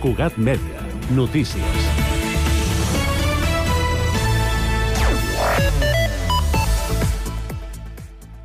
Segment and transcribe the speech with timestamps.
[0.00, 0.80] Cugat Mèdia.
[1.12, 1.88] Notícies.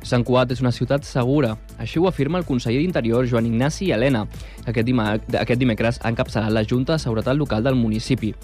[0.04, 1.54] Sant Cugat és una ciutat segura.
[1.80, 4.26] Així ho afirma el conseller d'Interior, Joan Ignasi Helena,
[4.66, 8.34] que aquest, dima aquest dimecres ha encapçalat la Junta de Seguretat Local del municipi.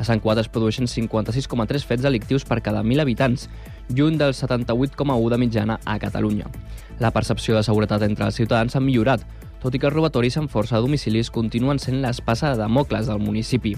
[0.00, 3.50] A Sant Cugat es produeixen 56,3 fets delictius per cada 1.000 habitants,
[3.92, 6.48] lluny del 78,1 de mitjana a Catalunya.
[7.04, 9.28] La percepció de seguretat entre els ciutadans ha millorat,
[9.62, 13.22] tot i que els robatoris amb força de domicilis continuen sent l'espasa de Damocles del
[13.22, 13.76] municipi.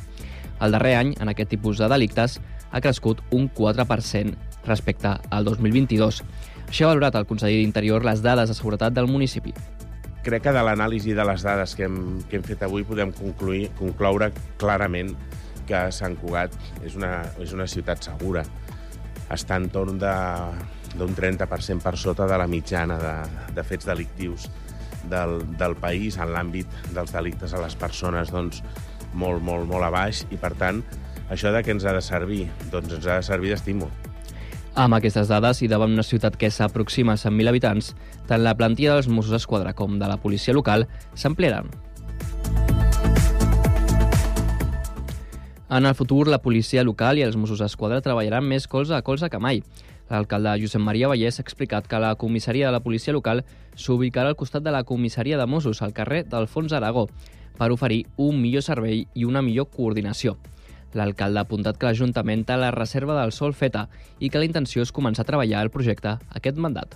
[0.64, 2.38] El darrer any, en aquest tipus de delictes,
[2.72, 6.22] ha crescut un 4% respecte al 2022.
[6.70, 9.52] Això ha valorat el conseller d'Interior les dades de seguretat del municipi.
[10.24, 11.98] Crec que de l'anàlisi de les dades que hem,
[12.30, 15.12] que hem fet avui podem concluir, concloure clarament
[15.68, 18.44] que Sant Cugat és una, és una ciutat segura.
[19.28, 23.16] Està en torn d'un 30% per sota de la mitjana de,
[23.52, 24.48] de fets delictius
[25.10, 28.62] del, del país en l'àmbit dels delictes a les persones doncs,
[29.14, 30.82] molt, molt, molt a baix i, per tant,
[31.30, 32.44] això de què ens ha de servir?
[32.72, 33.92] Doncs ens ha de servir d'estímul.
[34.74, 37.92] Amb aquestes dades i davant una ciutat que s'aproxima a 100.000 habitants,
[38.26, 41.70] tant la plantilla dels Mossos d'Esquadra com de la policia local s'ampliaran.
[45.74, 49.30] En el futur, la policia local i els Mossos d'Esquadra treballaran més colze a colze
[49.30, 49.62] que mai.
[50.10, 54.36] L'alcalde Josep Maria Vallès ha explicat que la comissaria de la policia local s'ubicarà al
[54.36, 57.08] costat de la comissaria de Mossos, al carrer d'Alfons Aragó,
[57.58, 60.36] per oferir un millor servei i una millor coordinació.
[60.94, 63.88] L'alcalde ha apuntat que l'Ajuntament té la reserva del sol feta
[64.20, 66.94] i que la intenció és començar a treballar el projecte aquest mandat.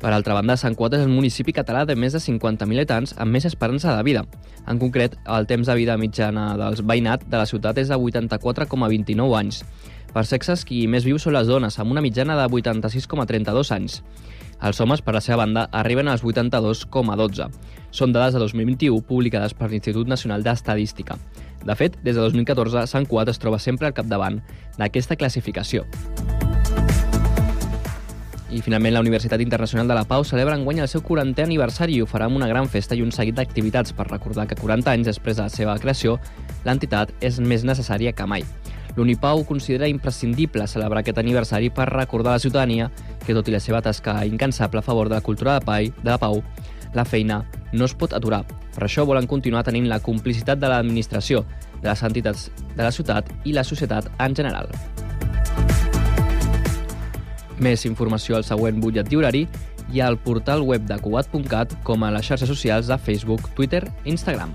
[0.00, 3.36] Per altra banda, Sant Cugat és el municipi català de més de 50.000 habitants amb
[3.36, 4.22] més esperança de vida.
[4.64, 9.36] En concret, el temps de vida mitjana dels veïnat de la ciutat és de 84,29
[9.36, 9.60] anys.
[10.10, 14.00] Per sexes, qui més viu són les dones, amb una mitjana de 86,32 anys.
[14.60, 17.46] Els homes, per la seva banda, arriben als 82,12.
[17.94, 21.16] Són dades de 2021 publicades per l'Institut Nacional d'Estadística.
[21.64, 24.40] De fet, des de 2014, Sant Cugat es troba sempre al capdavant
[24.78, 25.86] d'aquesta classificació.
[28.50, 32.02] I finalment la Universitat Internacional de la Pau celebra enguany el seu 40è aniversari i
[32.02, 35.12] ho farà amb una gran festa i un seguit d'activitats per recordar que 40 anys
[35.12, 36.18] després de la seva creació,
[36.66, 38.42] l'entitat és més necessària que mai.
[38.96, 42.90] L'Unipau considera imprescindible celebrar aquest aniversari per recordar a la ciutadania
[43.24, 46.10] que, tot i la seva tasca incansable a favor de la cultura de, pai, de
[46.10, 46.42] la pau,
[46.94, 48.42] la feina no es pot aturar.
[48.74, 51.44] Per això volen continuar tenint la complicitat de l'administració,
[51.80, 54.70] de les entitats de la ciutat i la societat en general.
[57.60, 59.46] Més informació al següent butlletí horari
[59.92, 64.14] i al portal web de Cugat.cat com a les xarxes socials de Facebook, Twitter i
[64.14, 64.54] Instagram.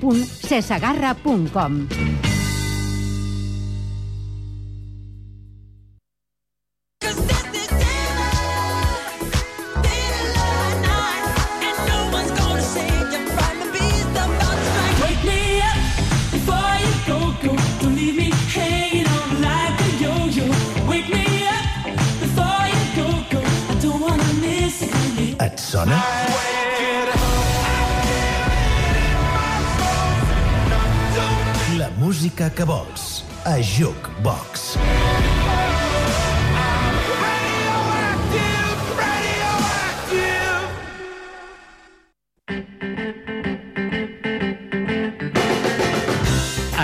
[0.00, 2.31] www.cesagarra.com.
[32.52, 33.24] que vols.
[33.44, 34.91] A Jukebox.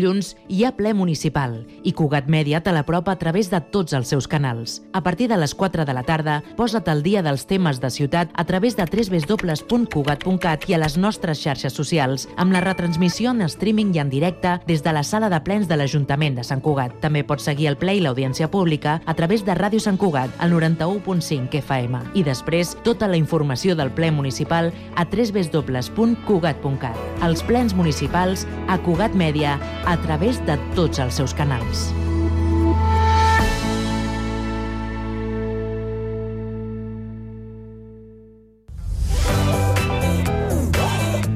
[0.00, 4.08] Dilluns hi ha ple municipal i Cugat Mèdia te l'apropa a través de tots els
[4.08, 4.80] seus canals.
[4.96, 8.30] A partir de les 4 de la tarda, posa't al dia dels temes de ciutat
[8.32, 13.92] a través de www.cugat.cat i a les nostres xarxes socials, amb la retransmissió en streaming
[13.92, 16.96] i en directe des de la sala de plens de l'Ajuntament de Sant Cugat.
[17.04, 20.56] També pots seguir el ple i l'audiència pública a través de Ràdio Sant Cugat, al
[20.56, 22.00] 91.5 FM.
[22.14, 26.96] I després, tota la informació del ple municipal a www.cugat.cat.
[27.20, 29.60] Els plens municipals a Cugat Mèdia
[29.90, 31.88] a través de tots els seus canals.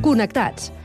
[0.05, 0.71] Connectats.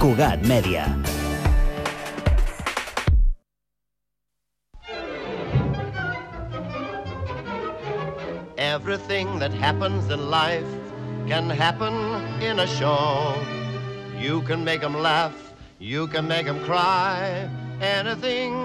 [0.00, 0.88] Cugat Mèdia.
[8.56, 10.64] Everything that happens in life
[11.28, 11.92] can happen
[12.40, 13.36] in a show.
[14.16, 15.36] You can make 'em laugh,
[15.78, 17.44] you can make 'em cry.
[17.84, 18.56] Anything,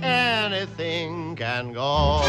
[0.00, 2.24] anything can go.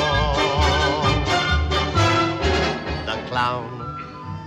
[3.07, 3.71] The clown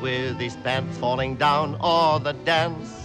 [0.05, 3.02] with his pants falling down, or the dance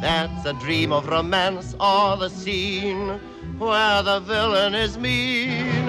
[0.00, 3.18] that's a dream of romance, or the scene
[3.58, 5.86] where the villain is mean.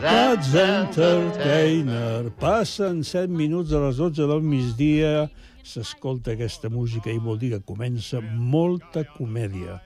[0.00, 2.30] That's Entertainer.
[2.30, 5.28] Passen 7 minuts a les 12 del migdia,
[5.60, 9.80] s'escolta aquesta música i vol dir que comença molta comèdia.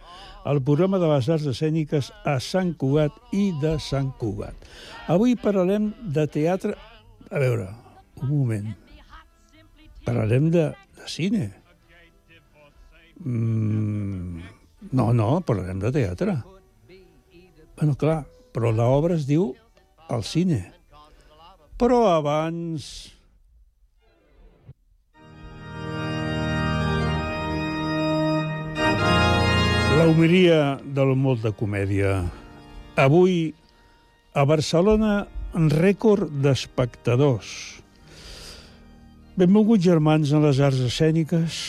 [0.47, 4.55] El programa de les arts escèniques a Sant Cugat i de Sant Cugat.
[5.11, 6.77] Avui parlarem de teatre...
[7.35, 7.67] A veure,
[8.23, 8.71] un moment.
[10.07, 10.69] Parlarem de,
[11.01, 11.49] de cine.
[13.25, 14.43] Mm,
[14.93, 16.37] no, no, parlarem de teatre.
[17.75, 18.23] Bueno, clar,
[18.53, 19.55] però l'obra es diu
[20.13, 20.61] al cine.
[21.81, 23.11] Però abans...
[29.95, 32.19] La humilia del molt de comèdia.
[33.01, 33.55] Avui,
[34.37, 35.25] a Barcelona,
[35.55, 37.49] rècord d'espectadors.
[39.39, 41.63] Benvinguts, germans, a les arts escèniques.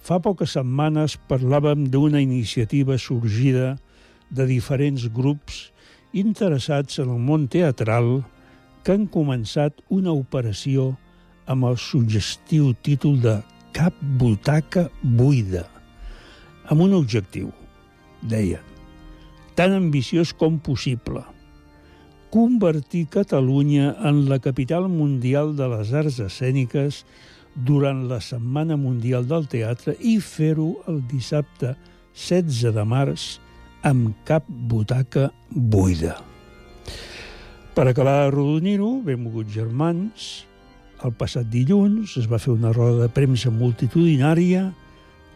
[0.00, 3.76] Fa poques setmanes parlàvem d'una iniciativa sorgida
[4.30, 5.68] de diferents grups
[6.16, 8.20] interessats en el món teatral
[8.84, 10.94] que han començat una operació
[11.50, 15.62] amb el suggestiu títol de Cap butaca buida,
[16.66, 17.52] amb un objectiu,
[18.26, 18.64] deien,
[19.54, 21.22] tan ambiciós com possible,
[22.34, 27.04] convertir Catalunya en la capital mundial de les arts escèniques
[27.66, 31.74] durant la Setmana Mundial del Teatre i fer-ho el dissabte
[32.14, 33.30] 16 de març
[33.86, 36.18] amb cap butaca buida.
[37.74, 40.30] Per acabar de rodonir-ho, benvolguts germans,
[41.04, 44.66] el passat dilluns es va fer una roda de premsa multitudinària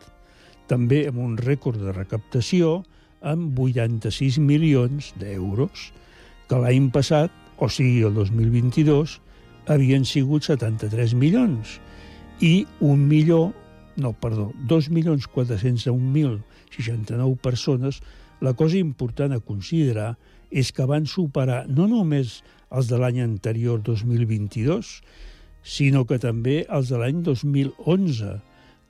[0.70, 2.82] també amb un rècord de recaptació
[3.20, 5.92] amb 86 milions d'euros,
[6.48, 9.20] que l'any passat, o sigui el 2022,
[9.70, 11.78] havien sigut 73 milions,
[12.40, 13.52] i un milió,
[14.00, 18.02] no, perdó, 2.401.069 persones
[18.40, 20.16] la cosa important a considerar
[20.50, 22.42] és que van superar no només
[22.72, 25.02] els de l'any anterior 2022,
[25.62, 28.40] sinó que també els de l'any 2011,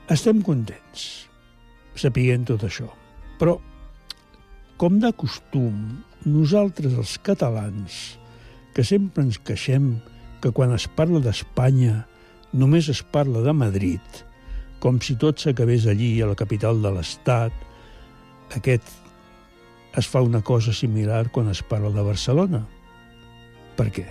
[0.06, 1.26] Estem contents,
[1.98, 2.86] sapient tot això,
[3.40, 3.56] però
[4.78, 5.80] com de costum,
[6.22, 7.96] nosaltres els catalans,
[8.70, 9.96] que sempre ens queixem
[10.44, 12.04] que quan es parla d'Espanya
[12.54, 14.20] només es parla de Madrid,
[14.78, 17.58] com si tot s'acabés allí, a la capital de l'Estat,
[18.54, 18.94] aquest
[19.98, 22.62] es fa una cosa similar quan es parla de Barcelona.
[23.74, 24.06] Per què?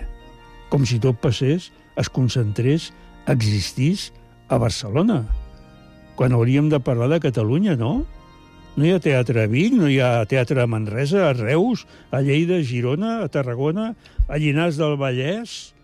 [0.68, 2.90] Com si tot passés es concentrés,
[3.32, 4.10] existís
[4.52, 5.22] a Barcelona,
[6.16, 8.06] quan hauríem de parlar de Catalunya, no?
[8.76, 12.20] No hi ha teatre a Vic, no hi ha teatre a Manresa, a Reus, a
[12.24, 13.94] Lleida, a Girona, a Tarragona,
[14.28, 15.76] a Llinars del Vallès,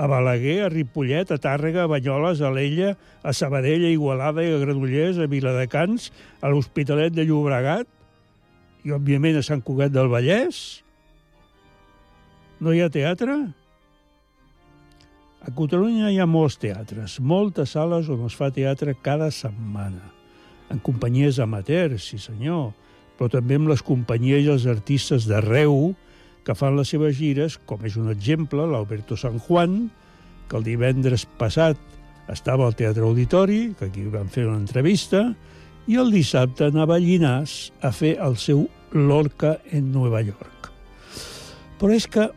[0.00, 4.58] a Balaguer, a Ripollet, a Tàrrega, a Banyoles, a l'Ella, a Sabadell, a Igualada a
[4.62, 7.86] Granollers, a Viladecans, a l'Hospitalet de Llobregat
[8.82, 10.80] i, òbviament, a Sant Cugat del Vallès.
[12.64, 13.36] No hi ha teatre?
[15.40, 20.10] A Catalunya hi ha molts teatres, moltes sales on es fa teatre cada setmana.
[20.68, 22.74] En companyies amateurs, sí senyor,
[23.16, 25.94] però també amb les companyies i els artistes d'arreu
[26.44, 29.86] que fan les seves gires, com és un exemple l'Alberto San Juan,
[30.48, 31.80] que el divendres passat
[32.28, 35.22] estava al Teatre Auditori, que aquí van fer una entrevista,
[35.88, 40.68] i el dissabte anava a Llinars a fer el seu Lorca en Nova York.
[41.80, 42.28] Però és que,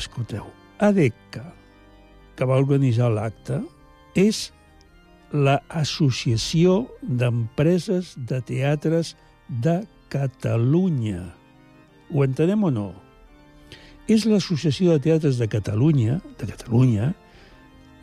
[0.00, 0.48] escolteu,
[0.80, 1.53] ADECA,
[2.36, 3.60] que va organitzar l'acte,
[4.14, 4.50] és
[5.34, 9.14] l'Associació d'Empreses de Teatres
[9.48, 9.80] de
[10.12, 11.24] Catalunya.
[12.14, 12.90] Ho entenem o no?
[14.06, 17.10] És l'Associació de Teatres de Catalunya, de Catalunya,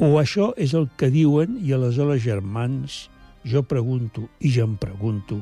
[0.01, 3.05] o això és el que diuen i aleshores, germans,
[3.45, 5.39] jo pregunto i ja em pregunto,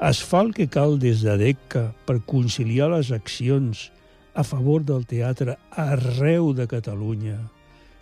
[0.00, 3.90] es fa el que cal des de DECA per conciliar les accions
[4.32, 7.36] a favor del teatre arreu de Catalunya,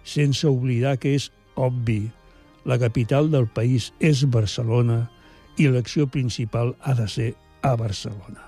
[0.08, 2.06] sense oblidar que és obvi,
[2.68, 5.02] la capital del país és Barcelona
[5.58, 7.28] i l'acció principal ha de ser
[7.62, 8.44] a Barcelona.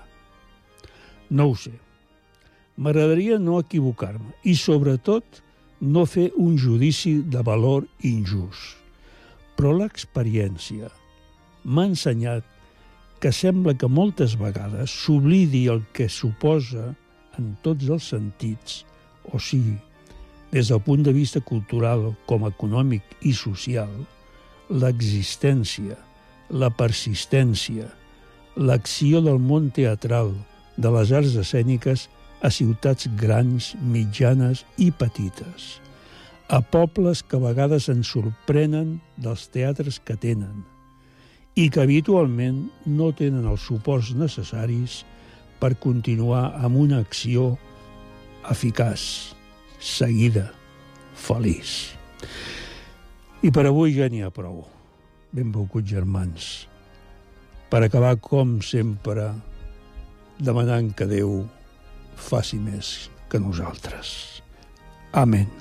[1.29, 1.73] No ho sé.
[2.81, 5.41] M'agradaria no equivocar-me i, sobretot,
[5.81, 8.77] no fer un judici de valor injust.
[9.57, 10.89] Però l'experiència
[11.65, 12.47] m'ha ensenyat
[13.21, 16.91] que sembla que moltes vegades s'oblidi el que suposa
[17.37, 18.81] en tots els sentits,
[19.29, 19.77] o sigui,
[20.51, 23.91] des del punt de vista cultural com econòmic i social,
[24.69, 25.97] l'existència,
[26.51, 27.87] la persistència,
[28.55, 30.33] l'acció del món teatral,
[30.77, 32.07] de les arts escèniques
[32.41, 35.79] a ciutats grans, mitjanes i petites,
[36.49, 40.63] a pobles que a vegades ens sorprenen dels teatres que tenen
[41.55, 45.01] i que habitualment no tenen els suports necessaris
[45.59, 47.53] per continuar amb una acció
[48.49, 49.35] eficaç,
[49.81, 50.51] seguida,
[51.17, 51.91] feliç.
[53.41, 54.63] I per avui ja n'hi ha prou.
[55.33, 56.51] Benvolguts germans.
[57.71, 59.31] Per acabar, com sempre,
[60.37, 61.41] demanant que Déu
[62.15, 64.43] faci més que nosaltres.
[65.11, 65.60] Amén.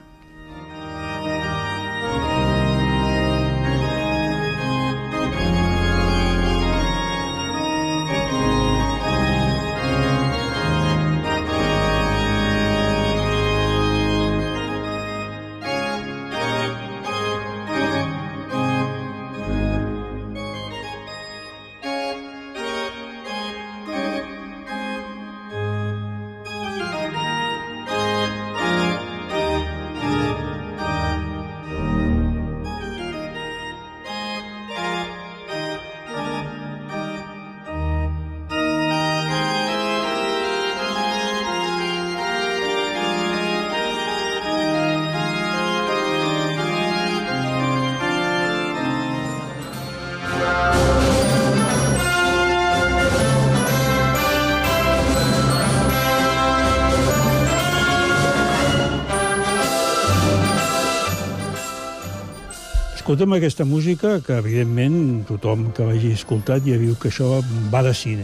[63.11, 67.41] Escolta'm aquesta música, que evidentment tothom que l'hagi escoltat ja viu que això
[67.73, 68.23] va de cine.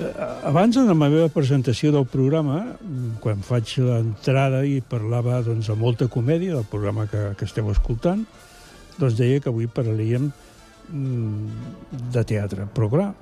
[0.00, 0.08] Eh,
[0.48, 2.62] Abans, en la meva presentació del programa,
[3.20, 8.24] quan faig l'entrada i parlava doncs, de molta comèdia del programa que, que esteu escoltant,
[8.96, 10.30] doncs deia que avui parlaríem
[10.88, 12.64] mm, de teatre.
[12.72, 13.12] Però clar,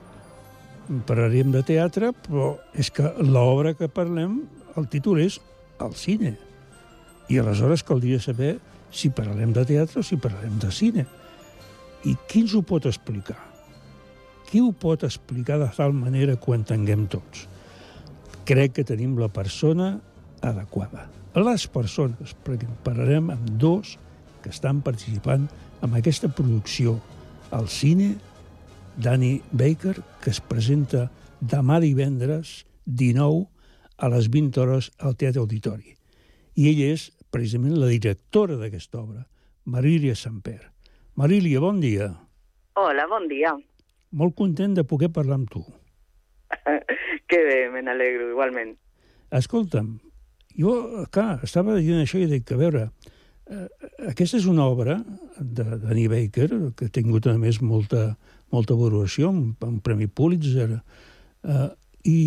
[1.11, 4.45] parlaríem de teatre, però és que l'obra que parlem,
[4.79, 5.43] el títol és
[5.83, 6.37] El cine.
[7.27, 8.61] I aleshores caldria saber
[8.93, 11.07] si parlem de teatre o si parlem de cine.
[12.05, 13.39] I qui ens ho pot explicar?
[14.51, 17.47] Qui ho pot explicar de tal manera que ho entenguem tots?
[18.45, 19.95] Crec que tenim la persona
[20.43, 21.07] adequada.
[21.39, 23.97] Les persones, perquè parlarem amb dos
[24.43, 25.47] que estan participant
[25.83, 26.99] en aquesta producció
[27.51, 28.17] al cine,
[28.97, 31.07] Danny Baker, que es presenta
[31.41, 33.47] demà divendres 19
[33.97, 35.95] a les 20 hores al Teatre Auditori.
[36.59, 39.25] I ell és precisament la directora d'aquesta obra,
[39.65, 40.61] Marília Samper.
[41.19, 42.11] Marília, bon dia.
[42.81, 43.55] Hola, bon dia.
[44.13, 45.65] Molt content de poder parlar amb tu.
[47.29, 48.77] que bé, me n'alegro, igualment.
[49.33, 49.95] Escolta'm,
[50.61, 50.77] jo,
[51.13, 52.87] clar, estava dient això i dic, a veure,
[53.53, 53.69] Eh,
[54.09, 54.97] aquesta és una obra
[55.39, 58.13] de Danny Baker, que ha tingut, a més, molta,
[58.55, 61.69] molta valoració, un, un Premi Pulitzer, eh,
[62.09, 62.21] i,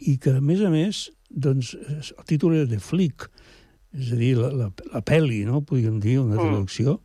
[0.00, 3.28] i que, a més a més, doncs, el títol era The Flick,
[3.92, 6.48] és a dir, la, la, la pel·li, no?, podríem dir, una Mm.
[6.48, 7.00] traducció.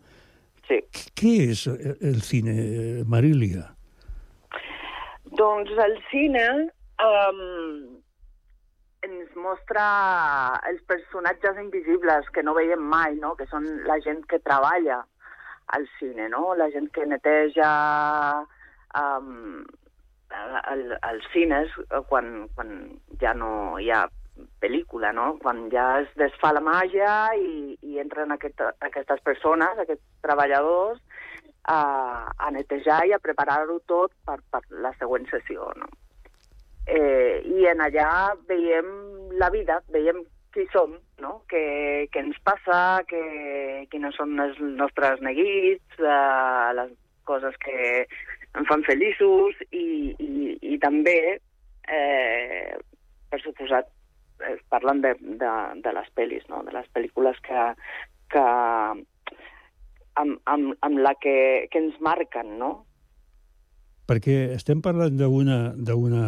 [0.67, 0.81] Sí.
[1.15, 3.69] Què és el, cine, eh, Marilia?
[5.37, 6.43] Doncs el cine
[7.03, 7.97] um,
[9.05, 9.85] ens mostra
[10.67, 13.35] els personatges invisibles que no veiem mai, no?
[13.35, 15.03] que són la gent que treballa
[15.77, 16.55] al cine, no?
[16.55, 17.71] la gent que neteja
[18.97, 19.63] um,
[20.71, 22.73] el, els cines eh, quan, quan
[23.21, 24.05] ja no hi ha
[24.61, 25.35] pel·lícula, no?
[25.41, 31.01] quan ja es desfà la màgia i, i entren aquest, aquestes persones, aquests treballadors,
[31.67, 35.67] a, a netejar i a preparar-ho tot per, per la següent sessió.
[35.75, 35.89] No?
[36.87, 38.09] Eh, I en allà
[38.47, 38.87] veiem
[39.41, 40.23] la vida, veiem
[40.55, 41.33] qui som, no?
[41.51, 43.21] què, què ens passa, que,
[43.91, 46.95] quines són els nostres neguits, eh, les
[47.27, 48.07] coses que
[48.57, 51.19] em fan feliços i, i, i també,
[51.91, 52.73] eh,
[53.29, 53.91] per suposat,
[54.45, 55.53] eh, parlen de, de,
[55.83, 56.63] de les pel·lis, no?
[56.67, 57.63] de les pel·lícules que,
[58.33, 58.43] que
[60.17, 61.37] amb, amb, amb la que,
[61.71, 62.71] que ens marquen, no?
[64.07, 66.23] Perquè estem parlant d'una d'una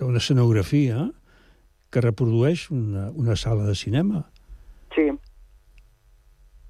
[0.00, 1.10] d'una escenografia
[1.92, 4.24] que reprodueix una, una sala de cinema.
[4.94, 5.10] Sí.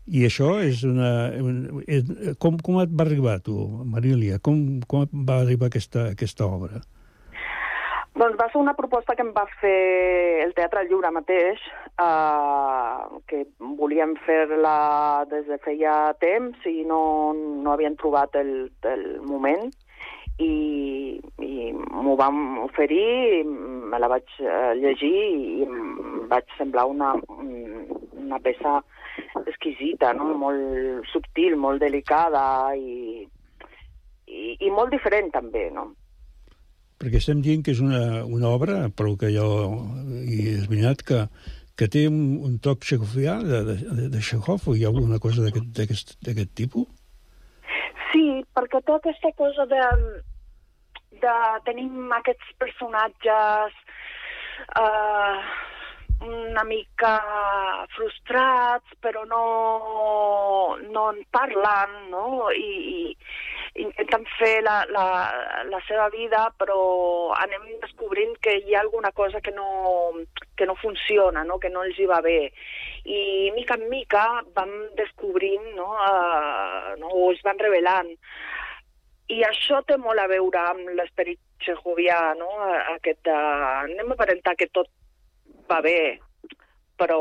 [0.04, 1.10] I això és una...
[1.40, 2.10] Un, és,
[2.40, 3.56] com, com et va arribar, tu,
[3.88, 4.40] Marília?
[4.44, 6.82] Com, com va arribar aquesta, aquesta obra?
[8.14, 11.62] Doncs va ser una proposta que em va fer el Teatre Lliure mateix,
[11.98, 13.40] eh, que
[13.80, 14.76] volíem fer-la
[15.32, 17.00] des de feia temps i no,
[17.34, 18.52] no havien trobat el,
[18.92, 19.66] el moment
[20.38, 27.16] i, i m'ho vam oferir, me la vaig eh, llegir i em vaig semblar una,
[27.34, 28.78] una peça
[29.42, 30.30] exquisita, no?
[30.38, 32.46] molt subtil, molt delicada
[32.78, 33.26] i,
[34.30, 35.90] i, i molt diferent també, no?
[37.00, 39.48] Perquè estem dient que és una, una obra, però que jo
[40.22, 41.24] he esbrinat, que,
[41.76, 45.42] que té un, un toc txecofià de, de, de Chekhov, o hi ha alguna cosa
[45.42, 46.14] d'aquest-
[46.54, 46.86] tipus?
[48.12, 49.82] Sí, perquè té aquesta cosa de,
[51.24, 51.34] de
[51.66, 53.74] tenim aquests personatges
[54.78, 55.38] eh,
[56.24, 57.14] una mica
[57.96, 59.42] frustrats, però no,
[60.94, 62.52] no en parlen, no?
[62.54, 63.16] I, i
[63.74, 65.06] intenten fer la, la,
[65.66, 70.12] la seva vida, però anem descobrint que hi ha alguna cosa que no,
[70.56, 71.58] que no funciona, no?
[71.58, 72.52] que no els hi va bé.
[73.04, 75.90] I mica en mica vam descobrint, no?
[75.90, 77.10] Uh, no?
[77.10, 78.14] o es van revelant.
[79.34, 82.50] I això té molt a veure amb l'esperit txecovià, no?
[82.94, 83.34] aquest de...
[83.34, 84.90] Anem a aparentar que tot
[85.70, 86.20] va bé,
[87.00, 87.20] però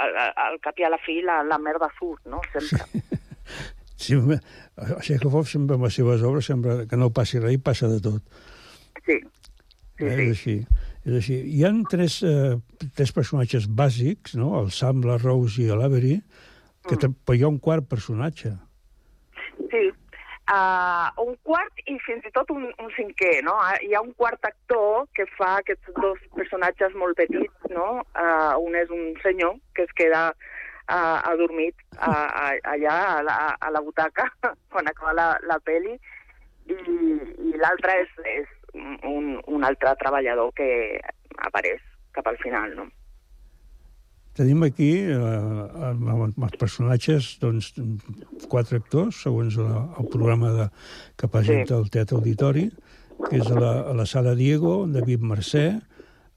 [0.00, 0.16] al,
[0.48, 2.42] al cap i a la fi la, la merda surt, no?
[2.50, 2.88] Sempre.
[2.88, 8.00] Sí, a Chekhov sempre amb les seves obres sembla que no passi res passa de
[8.04, 8.22] tot.
[9.04, 9.18] Sí.
[9.98, 10.56] Sí, eh, és així.
[11.04, 11.38] És així.
[11.56, 12.54] Hi han tres, eh,
[12.94, 14.54] tres personatges bàsics, no?
[14.62, 16.18] el Sam, la Rose i l'Avery,
[16.86, 17.16] que mm.
[17.26, 18.54] però hi ha un quart personatge.
[19.72, 19.88] Sí.
[20.48, 23.52] Uh, un quart i fins i tot un, un cinquè, no?
[23.60, 27.88] Ah, Hi ha un quart actor que fa aquests dos personatges molt petits, no?
[28.16, 30.22] Uh, un és un senyor que es queda
[30.88, 34.28] uh, adormit uh, a, allà a la, a la butaca
[34.72, 38.54] quan acaba la, la peli i, i l'altre és, és
[39.08, 40.68] un, un altre treballador que
[41.48, 41.82] apareix
[42.16, 42.88] cap al final, no?
[44.38, 45.14] Tenim aquí eh,
[45.88, 47.72] amb, amb els personatges, doncs,
[48.46, 50.66] quatre actors, segons la, el programa de,
[51.18, 51.78] que presenta sí.
[51.80, 52.68] el Teatre Auditori,
[53.24, 55.64] que és a la, a la Sala Diego, David Mercè,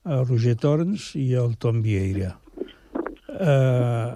[0.09, 2.33] el Roger Torns i el Tom Vieira.
[3.37, 4.09] Eh,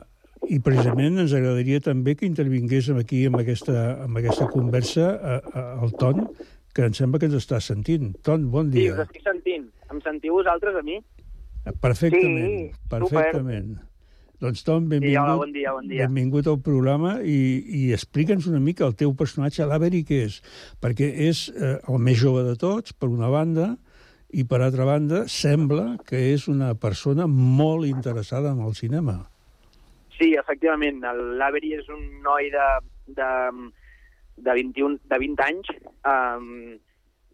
[0.49, 5.63] I precisament ens agradaria també que intervingués aquí amb aquesta, amb aquesta conversa a, a,
[5.85, 6.27] el Ton,
[6.75, 8.13] que em sembla que ens està sentint.
[8.25, 8.93] Ton, bon Sí, dia.
[8.93, 9.69] us estic sentint.
[9.91, 10.99] Em sentiu vosaltres a mi?
[11.81, 13.75] Perfectament, Sí, perfectament.
[14.41, 16.05] Doncs Tom, Sí, benvingut, hola, bon dia, bon dia.
[16.07, 17.37] benvingut al programa i,
[17.87, 20.41] i explica'ns una mica el teu personatge, l'Avery, què és?
[20.83, 23.77] Perquè és eh, el més jove de tots, per una banda,
[24.35, 29.23] i per altra banda, sembla que és una persona molt interessada en el cinema.
[30.17, 31.01] Sí, efectivament.
[31.39, 32.67] L'Avery és un noi de,
[33.17, 33.29] de,
[34.37, 35.71] de, 21, de 20 anys
[36.07, 36.47] um,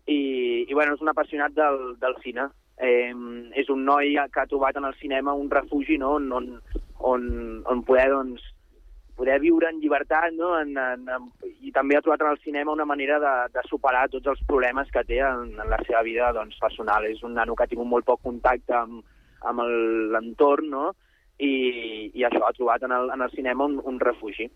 [0.07, 0.21] i,
[0.65, 2.47] i bueno, és un apassionat del, del cine.
[2.81, 3.13] Eh,
[3.61, 6.15] és un noi que ha trobat en el cinema un refugi no?
[6.17, 6.47] on, on,
[7.11, 7.27] on,
[7.69, 8.41] on poder, doncs,
[9.19, 10.55] poder viure en llibertat no?
[10.57, 11.27] en, en, en,
[11.61, 14.89] i també ha trobat en el cinema una manera de, de superar tots els problemes
[14.89, 17.05] que té en, en la seva vida doncs, personal.
[17.05, 19.05] És un nano que ha tingut molt poc contacte amb,
[19.45, 19.67] amb
[20.15, 20.89] l'entorn, no?
[21.41, 24.49] I, i això ha trobat en el, en el cinema un, un refugi.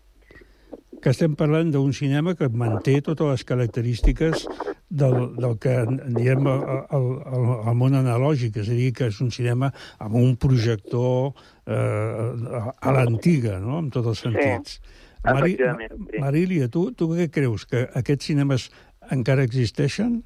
[1.02, 4.46] que estem parlant d'un cinema que manté totes les característiques
[4.88, 5.74] del, del que
[6.16, 6.62] diem el,
[6.96, 9.70] el, el, món analògic, és a dir, que és un cinema
[10.02, 11.34] amb un projector
[11.66, 14.80] eh, a l'antiga, no?, en tots els sentits.
[15.26, 16.22] efectivament, sí.
[16.22, 17.66] Marília, tu, tu què creus?
[17.70, 18.70] Que aquests cinemes
[19.12, 20.22] encara existeixen?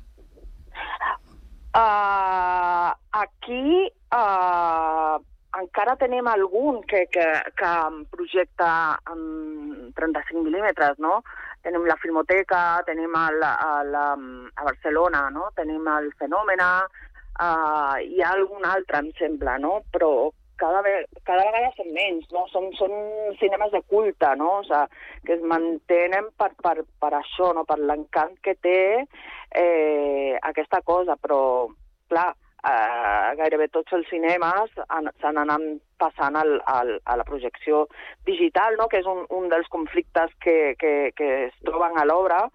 [1.71, 5.21] Uh, aquí uh,
[5.59, 7.27] encara tenim algun que, que,
[7.59, 7.71] que
[8.13, 8.71] projecta
[9.11, 11.21] en 35 mil·límetres, no?
[11.65, 15.51] Tenim la Filmoteca, tenim el, el, a Barcelona, no?
[15.57, 19.81] Tenim el Fenòmena, uh, hi ha algun altre, em sembla, no?
[19.93, 22.45] Però cada, ve, cada vegada són menys, no?
[22.53, 22.95] Són, són
[23.41, 24.61] cinemes de culte, no?
[24.61, 24.85] O sea,
[25.27, 27.67] que es mantenen per, per, per això, no?
[27.69, 31.43] Per l'encant que té eh, aquesta cosa, però,
[32.13, 32.31] clar,
[32.65, 35.67] eh, gairebé tots els cinemes han- s'han anat
[35.99, 37.87] passant al, al, a la projecció
[38.25, 38.89] digital, no?
[38.89, 42.47] que és un, un dels conflictes que, que, que es troben a l'obra,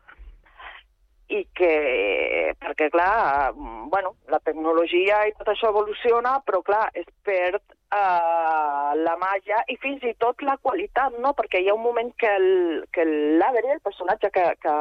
[1.28, 3.54] i que, perquè clar, eh,
[3.90, 9.78] bueno, la tecnologia i tot això evoluciona, però clar, es perd eh, la màgia i
[9.82, 11.34] fins i tot la qualitat, no?
[11.34, 14.76] Perquè hi ha un moment que el, que l'Avery, el personatge que, que,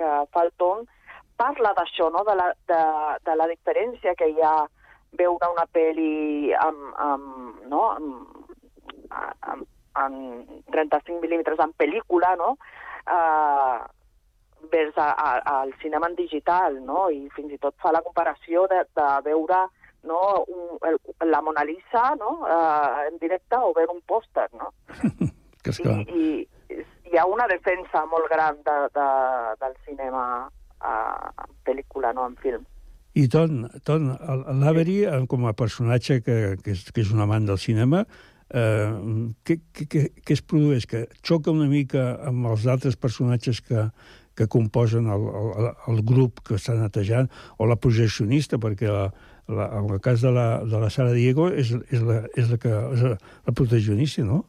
[0.00, 0.86] que fa el ton,
[1.40, 2.24] parla d'això, no?
[2.28, 2.82] De la, de,
[3.26, 4.56] de la diferència que hi ha
[5.18, 7.86] veure una pel·li amb, amb, no?
[7.96, 8.50] amb,
[9.52, 9.64] amb,
[10.04, 12.54] amb 35 mil·límetres en pel·lícula, no?
[13.16, 13.80] Eh,
[14.70, 15.30] vers a, a,
[15.62, 17.08] al cinema en digital, no?
[17.10, 19.64] I fins i tot fa la comparació de, de veure
[20.04, 20.96] no, un, el,
[21.28, 22.38] la Mona Lisa no?
[22.40, 24.72] uh, en directe o veure un pòster, no?
[25.60, 25.98] Que esclar.
[26.08, 29.08] I, I hi ha una defensa molt gran de, de,
[29.60, 30.22] del cinema
[30.80, 32.66] en pel·lícula, no en film.
[33.18, 34.12] I Ton, Ton
[34.60, 38.04] l'Avery, eh, com a personatge que, que, és, que és un amant del cinema,
[38.54, 38.90] eh,
[39.44, 40.86] què, què, què, què es produeix?
[40.86, 43.88] Que xoca una mica amb els altres personatges que,
[44.38, 49.10] que composen el, el, el grup que està netejant, o la projeccionista, perquè la,
[49.50, 52.58] la, en el cas de la, de la Sara Diego és, és, la, és, la,
[52.62, 54.44] que, és la, la protagonista, no?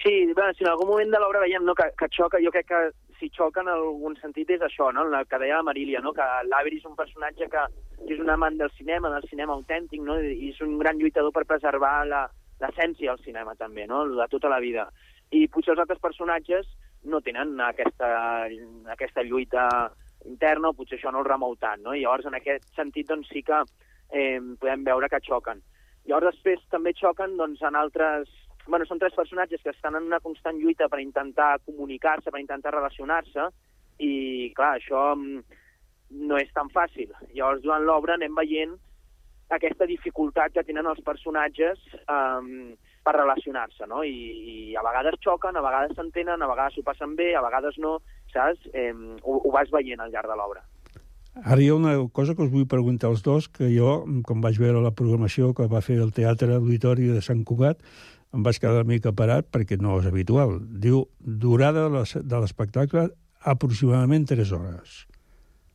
[0.00, 2.68] Sí, bueno, si en algun moment de l'obra veiem no, que, que xoca, jo crec
[2.68, 2.80] que
[3.18, 5.06] si xoca en algun sentit és això, no?
[5.08, 6.12] el que deia la Marília, no?
[6.16, 7.64] que l'Avery és un personatge que,
[8.04, 10.18] que és un amant del cinema, del cinema autèntic, no?
[10.20, 14.04] i és un gran lluitador per preservar l'essència del cinema també, no?
[14.08, 14.88] de tota la vida.
[15.30, 16.68] I potser els altres personatges
[17.04, 18.08] no tenen aquesta,
[18.92, 19.68] aquesta lluita
[20.24, 21.92] interna, potser això no el remou tant, no?
[21.94, 25.60] I llavors, en aquest sentit, doncs sí que eh, podem veure que xoquen.
[26.08, 28.32] Llavors, després també xoquen doncs, en altres...
[28.66, 32.72] Bueno, són tres personatges que estan en una constant lluita per intentar comunicar-se, per intentar
[32.72, 33.50] relacionar-se,
[34.00, 35.60] i, clar, això mm,
[36.30, 37.12] no és tan fàcil.
[37.34, 38.74] Llavors, durant l'obra anem veient
[39.54, 42.72] aquesta dificultat que tenen els personatges um,
[43.04, 44.02] per relacionar-se, no?
[44.02, 47.76] I, I a vegades xoquen, a vegades s'entenen, a vegades s'ho passen bé, a vegades
[47.82, 47.98] no,
[48.32, 48.64] saps?
[48.72, 50.64] Eh, ho, ho vas veient al llarg de l'obra.
[51.34, 54.58] Ara hi ha una cosa que us vull preguntar als dos, que jo, com vaig
[54.62, 57.82] veure la programació que va fer el Teatre Auditori de Sant Cugat,
[58.34, 60.58] em vaig quedar una mica parat perquè no és habitual.
[60.60, 63.08] Diu, durada de l'es- de l'espectacle
[63.44, 65.02] aproximadament 3 hores.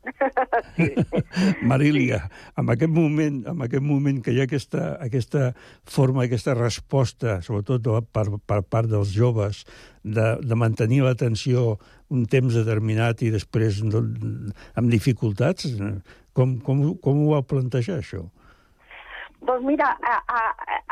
[1.62, 2.22] Marília,
[2.58, 5.52] en aquest moment, en aquest moment que hi ha aquesta, aquesta
[5.88, 9.64] forma, aquesta resposta, sobretot per, per part dels joves,
[10.04, 11.78] de, de mantenir l'atenció
[12.10, 14.02] un temps determinat i després no,
[14.80, 15.68] amb dificultats,
[16.34, 18.26] com, com, com ho vau plantejar, això?
[19.42, 20.40] Doncs mira, a, a,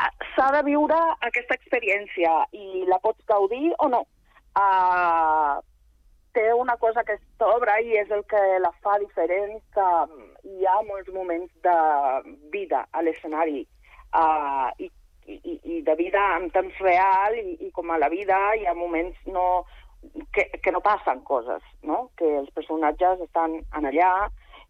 [0.04, 4.04] a, s'ha de viure aquesta experiència i la pots gaudir o no.
[4.58, 5.58] Uh,
[6.32, 9.88] té una cosa que és t'obre i és el que la fa diferent, que
[10.48, 11.76] hi ha molts moments de
[12.52, 13.64] vida a l'escenari
[14.78, 14.88] i,
[15.26, 18.74] i, i de vida en temps real i, i com a la vida hi ha
[18.74, 19.64] moments no,
[20.32, 22.10] que, que no passen coses, no?
[22.16, 24.12] que els personatges estan en allà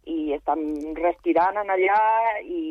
[0.05, 0.61] i estan
[0.97, 2.01] respirant en allà
[2.41, 2.61] i,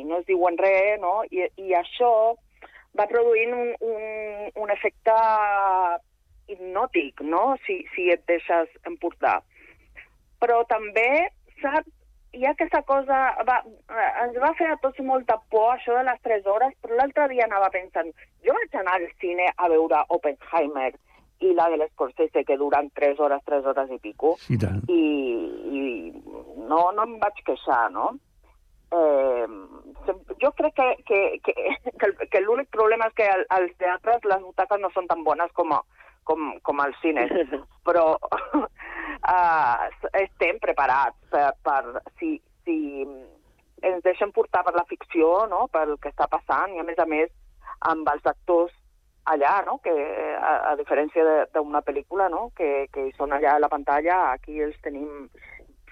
[0.00, 1.22] i no es diuen res, no?
[1.30, 2.10] I, i això
[2.98, 4.04] va produint un, un,
[4.62, 5.14] un efecte
[6.52, 9.38] hipnòtic, no?, si, si et deixes emportar.
[10.42, 11.08] Però també,
[11.62, 11.88] saps,
[12.34, 13.16] hi ha aquesta cosa...
[13.48, 13.60] Va,
[14.24, 17.46] ens va fer a tots molta por això de les 3 hores, però l'altre dia
[17.48, 18.10] anava pensant,
[18.44, 20.92] jo vaig anar al cine a veure Oppenheimer
[21.44, 24.82] i la de l'Escorsese, que duran 3 hores, 3 hores i pico, I tant.
[24.88, 25.02] i,
[25.78, 25.84] i
[26.56, 28.12] no, no em vaig queixar, no?
[28.94, 29.46] Eh,
[30.42, 31.20] jo crec que, que,
[32.00, 35.50] que, que, l'únic problema és que al- als teatres les butaques no són tan bones
[35.56, 35.80] com, a,
[36.24, 37.32] com, com als cines,
[37.86, 39.88] però uh,
[40.24, 42.78] estem preparats per, per si, si
[43.84, 45.66] ens deixen portar per la ficció, no?
[45.72, 47.32] pel que està passant, i a més a més
[47.90, 48.72] amb els actors
[49.28, 49.78] allà, no?
[49.84, 49.92] que
[50.38, 52.50] a, a diferència de- d'una pel·lícula, no?
[52.56, 55.26] que, que són allà a la pantalla, aquí els tenim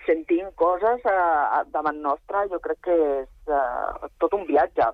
[0.07, 4.91] sentint coses eh, davant nostra, jo crec que és eh, tot un viatge.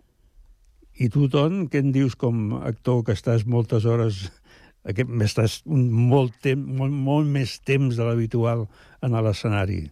[0.99, 4.25] I tu, Ton, què en dius com actor que estàs moltes hores,
[4.89, 8.67] aquest, estàs un molt, temps, molt, molt més temps de l'habitual
[9.07, 9.85] en l'escenari?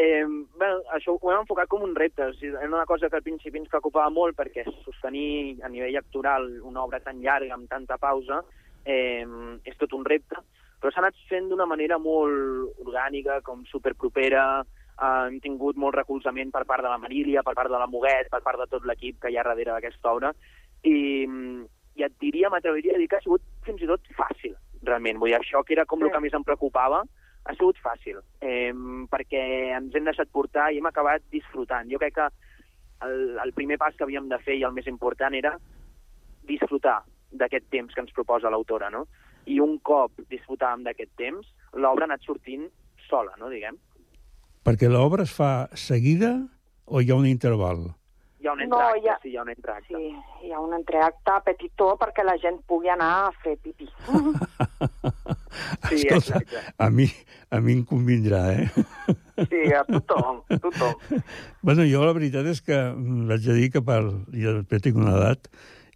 [0.00, 0.24] Eh,
[0.60, 2.24] bé, això ho hem enfocat com un repte.
[2.28, 5.98] O sigui, era una cosa que al principi ens preocupava molt perquè sostenir a nivell
[6.00, 8.40] actoral una obra tan llarga, amb tanta pausa,
[8.84, 9.26] eh,
[9.64, 10.40] és tot un repte.
[10.80, 16.52] Però s'ha anat fent d'una manera molt orgànica, com superpropera, eh, hem tingut molt recolzament
[16.54, 19.20] per part de la Marília, per part de la Moguet, per part de tot l'equip
[19.20, 20.32] que hi ha darrere d'aquesta obra,
[20.82, 20.96] i,
[22.00, 25.20] i et diria, m'atreviria a dir que ha sigut fins i tot fàcil, realment.
[25.20, 27.04] Vull dir, això que era com el que més em preocupava,
[27.44, 28.72] ha sigut fàcil, eh,
[29.12, 29.42] perquè
[29.76, 31.88] ens hem deixat portar i hem acabat disfrutant.
[31.92, 32.28] Jo crec que
[33.06, 35.54] el, el primer pas que havíem de fer i el més important era
[36.48, 39.06] disfrutar d'aquest temps que ens proposa l'autora, no?
[39.46, 42.68] I un cop disfrutàvem d'aquest temps, l'obra ha anat sortint
[43.08, 43.76] sola, no, diguem.
[44.64, 46.34] Perquè l'obra es fa seguida
[46.86, 47.88] o hi ha un interval?
[48.40, 49.94] Hi ha un No, entreacte, hi ha- sí, hi ha un entreacte.
[49.96, 53.88] Sí, hi ha un entreacte petitó perquè la gent pugui anar a fer pipí.
[55.90, 56.60] Sí, Escolta, exacte.
[56.78, 57.06] a mi,
[57.50, 58.68] a mi em convindrà, eh?
[59.50, 60.94] Sí, a tothom, a tothom.
[61.66, 63.98] Bueno, jo la veritat és que mm, vaig a dir que per...
[64.30, 65.48] jo després tinc una edat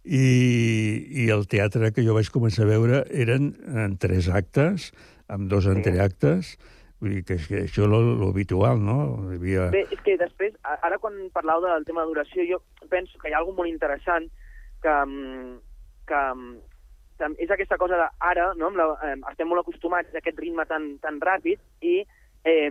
[0.05, 4.91] i, i el teatre que jo vaig començar a veure eren en tres actes,
[5.27, 6.55] amb dos entreactes,
[7.01, 8.99] vull dir que, que això és lo, lo habitual, no?
[9.33, 9.67] Havia...
[9.73, 12.61] Bé, és que després, ara quan parlau del tema de duració, jo
[12.93, 14.29] penso que hi ha alguna molt interessant
[14.85, 15.57] que, mm,
[16.07, 16.53] que mm,
[17.17, 18.69] tam- és aquesta cosa de ara, no?
[18.77, 21.97] La, eh, estem molt acostumats a aquest ritme tan, tan ràpid i
[22.45, 22.69] eh,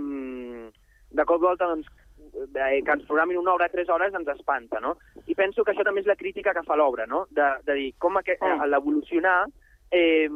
[1.14, 1.90] de cop volta doncs,
[2.32, 4.96] eh, que ens programin una obra a 3 hores ens espanta, no?
[5.26, 7.26] I penso que això també és la crítica que fa l'obra, no?
[7.30, 9.44] De, de dir com aquest, a l'evolucionar
[9.90, 10.28] eh,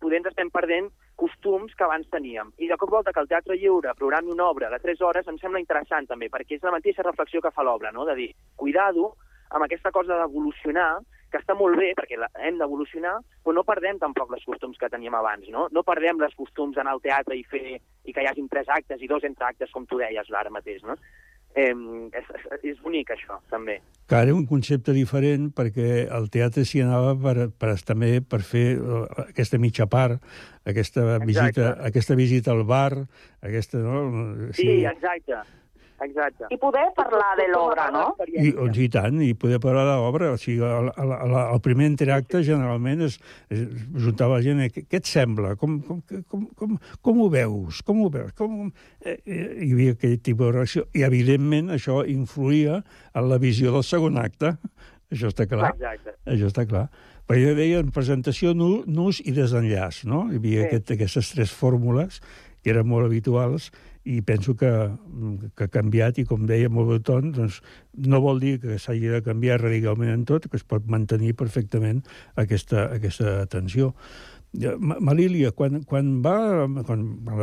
[0.00, 2.50] poder ens estem perdent costums que abans teníem.
[2.58, 5.38] I de cop volta que el Teatre Lliure programi una obra de 3 hores em
[5.38, 8.04] sembla interessant també, perquè és la mateixa reflexió que fa l'obra, no?
[8.04, 9.14] de dir, cuidado
[9.54, 10.98] amb aquesta cosa d'evolucionar,
[11.30, 14.90] que està molt bé, perquè la, hem d'evolucionar, però no perdem tampoc les costums que
[14.90, 15.66] teníem abans, no?
[15.74, 19.02] No perdem les costums d'anar al teatre i fer i que hi hagin tres actes
[19.02, 20.94] i dos entreactes, com tu deies ara mateix, no?
[21.54, 21.70] Eh,
[22.18, 23.78] és, és, és bonic, això, també.
[24.10, 28.64] que ara un concepte diferent perquè el teatre s'hi anava per, per, també per fer
[28.74, 30.18] eh, aquesta mitja part,
[30.66, 33.06] aquesta visita, aquesta visita al bar,
[33.40, 33.78] aquesta...
[33.78, 34.50] No?
[34.52, 35.44] Sí, exacte.
[36.02, 36.48] Exacte.
[36.50, 38.16] I poder parlar de l'obra, no?
[38.26, 40.32] I, doncs, I tant, i poder parlar de l'obra.
[40.34, 41.12] O sigui, el, el,
[41.44, 43.62] el, primer interacte generalment es, es
[44.02, 45.54] juntava la gent, eh, què, què et sembla?
[45.60, 47.80] Com, com, com, com, com ho veus?
[47.86, 48.34] Com ho veus?
[48.38, 48.72] Com,
[49.04, 50.86] eh, eh, hi havia aquell tipus de reacció.
[50.98, 52.80] I, evidentment, això influïa
[53.14, 54.56] en la visió del segon acte.
[55.14, 55.70] Això està clar.
[55.76, 56.18] Exacte.
[56.26, 56.88] Això està clar.
[57.24, 60.26] Però jo deia en presentació, nu- nus i desenllaç, no?
[60.32, 60.66] Hi havia Sí.
[60.66, 62.18] aquest, aquestes tres fórmules
[62.64, 63.70] que eren molt habituals
[64.04, 64.70] i penso que,
[65.56, 67.62] que ha canviat i, com deia molt bé Ton, doncs,
[68.04, 72.02] no vol dir que s'hagi de canviar radicalment en tot, que es pot mantenir perfectament
[72.40, 73.46] aquesta, aquesta
[74.78, 76.36] Ma- Malília, quan, quan, va,
[76.86, 77.00] quan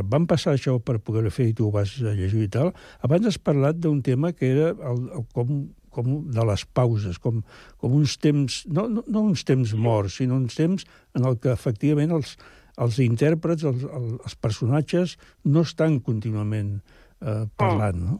[0.07, 2.71] van passar això per poder fer i tu ho vas llegir i tal,
[3.03, 7.41] abans has parlat d'un tema que era el, el, com, com de les pauses, com,
[7.83, 11.51] com uns temps, no, no, no uns temps morts, sinó uns temps en el que
[11.51, 12.37] efectivament els,
[12.79, 16.77] els intèrprets, els, els personatges, no estan contínuament
[17.21, 18.19] eh, parlant, no?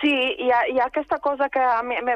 [0.00, 2.10] Sí, hi ha, hi ha aquesta cosa que a mi em,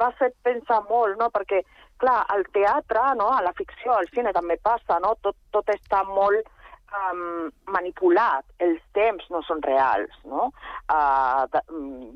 [0.00, 1.28] va fer pensar molt, no?
[1.34, 1.60] Perquè,
[2.00, 3.28] clar, al teatre, no?
[3.32, 5.12] a la ficció, al cine també passa, no?
[5.20, 10.48] Tot, tot està molt um, manipulat, els temps no són reals, no?
[10.88, 11.62] Uh, de,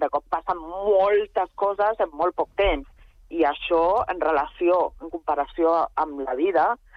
[0.01, 2.89] de cop passen moltes coses en molt poc temps,
[3.31, 6.90] i això, en relació, en comparació amb la vida, uh,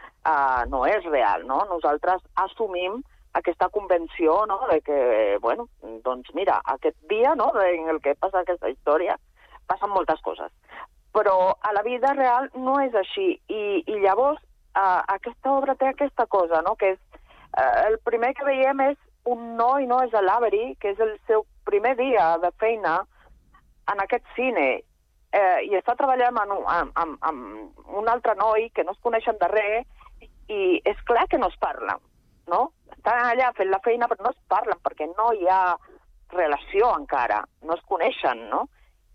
[0.69, 1.63] no és real, no?
[1.69, 3.01] Nosaltres assumim
[3.33, 5.67] aquesta convenció, no?, de que, bueno,
[6.03, 9.17] doncs mira, aquest dia, no?, en el que passa aquesta història,
[9.67, 10.51] passen moltes coses.
[11.13, 13.33] Però a la vida real no és així.
[13.49, 17.01] I, i llavors eh, aquesta obra té aquesta cosa, no?, que és...
[17.57, 18.97] Eh, el primer que veiem és
[19.29, 22.99] un noi, no?, és l'Avery, que és el seu primer dia de feina
[23.91, 24.83] en aquest cine,
[25.33, 29.41] eh, i està treballant amb, amb, amb, amb un altre noi que no es coneixen
[29.41, 29.89] de res,
[30.51, 31.99] i és clar que no es parlen,
[32.51, 32.71] no?
[32.91, 35.75] Estan allà fent la feina però no es parlen perquè no hi ha
[36.33, 38.65] relació encara, no es coneixen, no?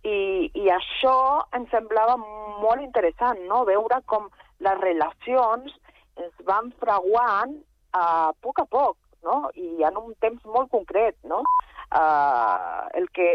[0.06, 1.16] I, i això
[1.56, 3.64] em semblava molt interessant, no?
[3.68, 4.28] Veure com
[4.64, 5.74] les relacions
[6.18, 7.58] es van fraguant
[7.98, 9.48] a poc a poc, no?
[9.54, 11.42] I en un temps molt concret, no?
[11.88, 13.30] Uh, el que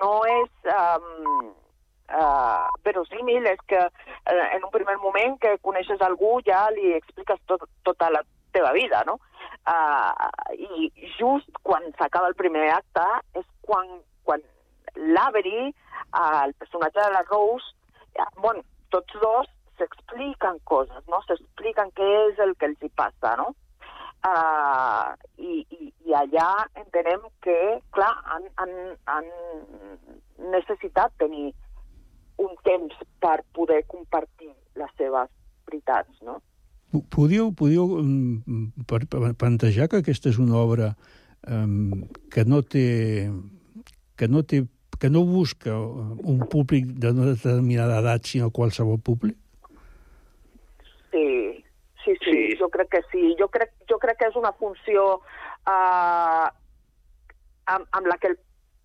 [0.00, 1.50] no és um,
[2.10, 7.40] uh, verosímil és que uh, en un primer moment que coneixes algú ja li expliques
[7.46, 9.18] tot, tota la teva vida, no?
[9.62, 13.04] Uh, I just quan s'acaba el primer acte
[13.38, 13.88] és quan,
[14.26, 14.42] quan
[14.96, 15.70] l'Avery,
[16.10, 17.74] uh, el personatge de la Rose,
[18.18, 21.22] uh, bueno, tots dos s'expliquen coses, no?
[21.26, 23.52] S'expliquen què és el que els hi passa, no?
[24.22, 27.56] Uh, i, i, I allà entenem que,
[27.96, 28.74] clar, han, han,
[29.10, 29.30] han
[30.52, 31.50] necessitat tenir
[32.38, 35.30] un temps per poder compartir les seves
[35.68, 36.40] veritats, no?
[37.12, 39.06] Podíeu, podíeu mm, per-
[39.40, 40.92] plantejar que aquesta és una obra
[41.48, 43.30] um, que no té
[44.16, 44.64] que no té
[45.02, 49.34] que no busca un públic d'una determinada edat, sinó qualsevol públic?
[51.10, 51.64] Sí,
[52.04, 53.32] sí, sí, sí, jo crec que sí.
[53.40, 56.46] Jo crec, jo crec que és una funció uh,
[57.66, 58.38] amb, amb la que el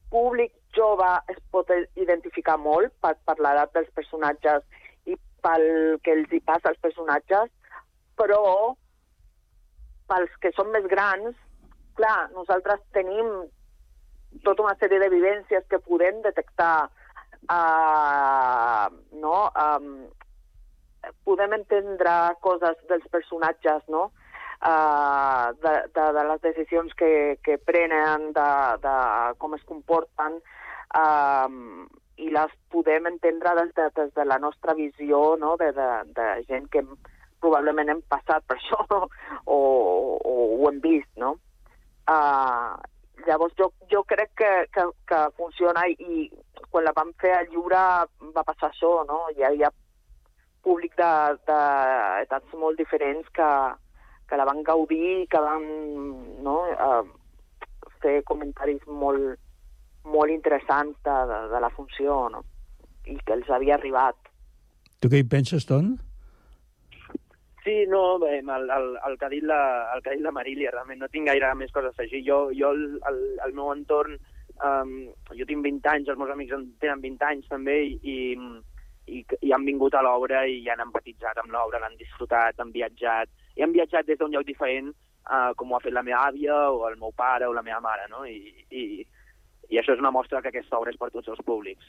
[0.10, 4.64] públic jove es pot identificar molt per, per l'edat dels personatges
[5.06, 5.68] i pel
[6.04, 7.52] que els hi passa als personatges,
[8.20, 8.42] però
[10.08, 11.36] pels que són més grans,
[12.00, 13.48] clar, nosaltres tenim
[14.44, 16.88] tota una sèrie de vivències que podem detectar
[17.50, 19.50] uh, no?
[19.56, 20.08] Um,
[21.24, 24.10] podem entendre coses dels personatges, no?
[24.58, 28.50] Uh, de, de, de les decisions que, que prenen, de,
[28.82, 28.96] de
[29.38, 30.40] com es comporten,
[30.98, 31.50] uh,
[32.18, 35.56] i les podem entendre des de, des de la nostra visió, no?
[35.62, 36.98] de, de, de gent que hem,
[37.40, 39.04] probablement hem passat per això no?
[39.46, 39.58] o,
[40.18, 41.36] o ho hem vist, no?
[42.10, 42.74] Uh,
[43.28, 46.30] llavors jo, jo crec que, que, que funciona i,
[46.72, 47.82] quan la vam fer al lliure
[48.34, 49.28] va passar això, no?
[49.36, 49.70] Hi havia
[50.66, 53.50] públic d'etats molt diferents que,
[54.28, 55.66] que la van gaudir i que van
[56.44, 57.04] no, uh,
[58.04, 59.38] fer comentaris molt,
[60.08, 62.44] molt interessants de, de, de la funció no?
[63.08, 64.20] i que els havia arribat.
[65.00, 65.96] Tu què hi penses, Ton?
[67.68, 69.60] Sí, no, bé, el, el, el, que ha dit la,
[69.94, 72.22] el que ha dit la Marília, realment no tinc gaire més coses a afegir.
[72.24, 74.16] Jo, jo el, el, el meu entorn,
[74.64, 74.94] um,
[75.36, 78.16] jo tinc 20 anys, els meus amics en tenen 20 anys també, i,
[79.12, 83.34] i, i han vingut a l'obra i han empatitzat amb l'obra, l'han disfrutat, han viatjat,
[83.64, 84.92] han viatjat des d'un lloc diferent,
[85.30, 87.80] uh, com ho ha fet la meva àvia, o el meu pare, o la meva
[87.84, 88.26] mare, no?
[88.26, 88.84] I, i,
[89.70, 91.88] i això és una mostra que aquesta obra és per tots els públics.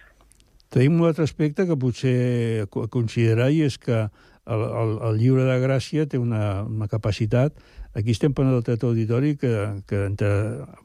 [0.68, 5.44] Tenim un altre aspecte que potser co- considerar i és que el, el, el llibre
[5.48, 7.56] de Gràcia té una, una capacitat
[7.98, 9.52] aquí estem parlant del teatre auditori que,
[9.88, 10.30] que entre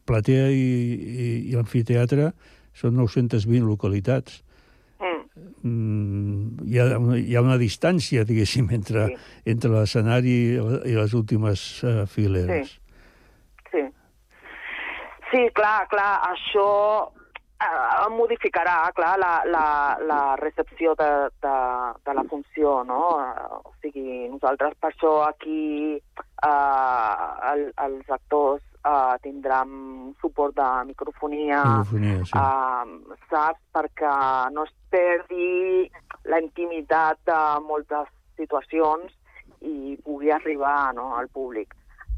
[0.07, 2.31] platea i, i, i l'amfiteatre
[2.73, 4.41] són 920 localitats.
[5.35, 9.17] Mm, hi, ha una, hi ha una distància, diguéssim, entre, sí.
[9.55, 12.75] entre l'escenari i les últimes uh, fileres.
[13.71, 13.81] Sí.
[15.31, 16.67] Sí, clar, clar, això
[17.57, 19.65] eh, modificarà, clar, la, la,
[20.05, 21.09] la recepció de,
[21.41, 21.55] de,
[22.05, 23.01] de la funció, no?
[23.65, 31.63] O sigui, nosaltres per això aquí eh, el, els actors eh, tindran suport de microfonia,
[31.63, 32.37] Microfonia, sí.
[32.37, 33.61] eh, saps?
[33.73, 34.15] Perquè
[34.53, 35.89] no es perdi
[36.29, 39.11] la intimitat de moltes situacions
[39.63, 41.73] i pugui arribar no, al públic.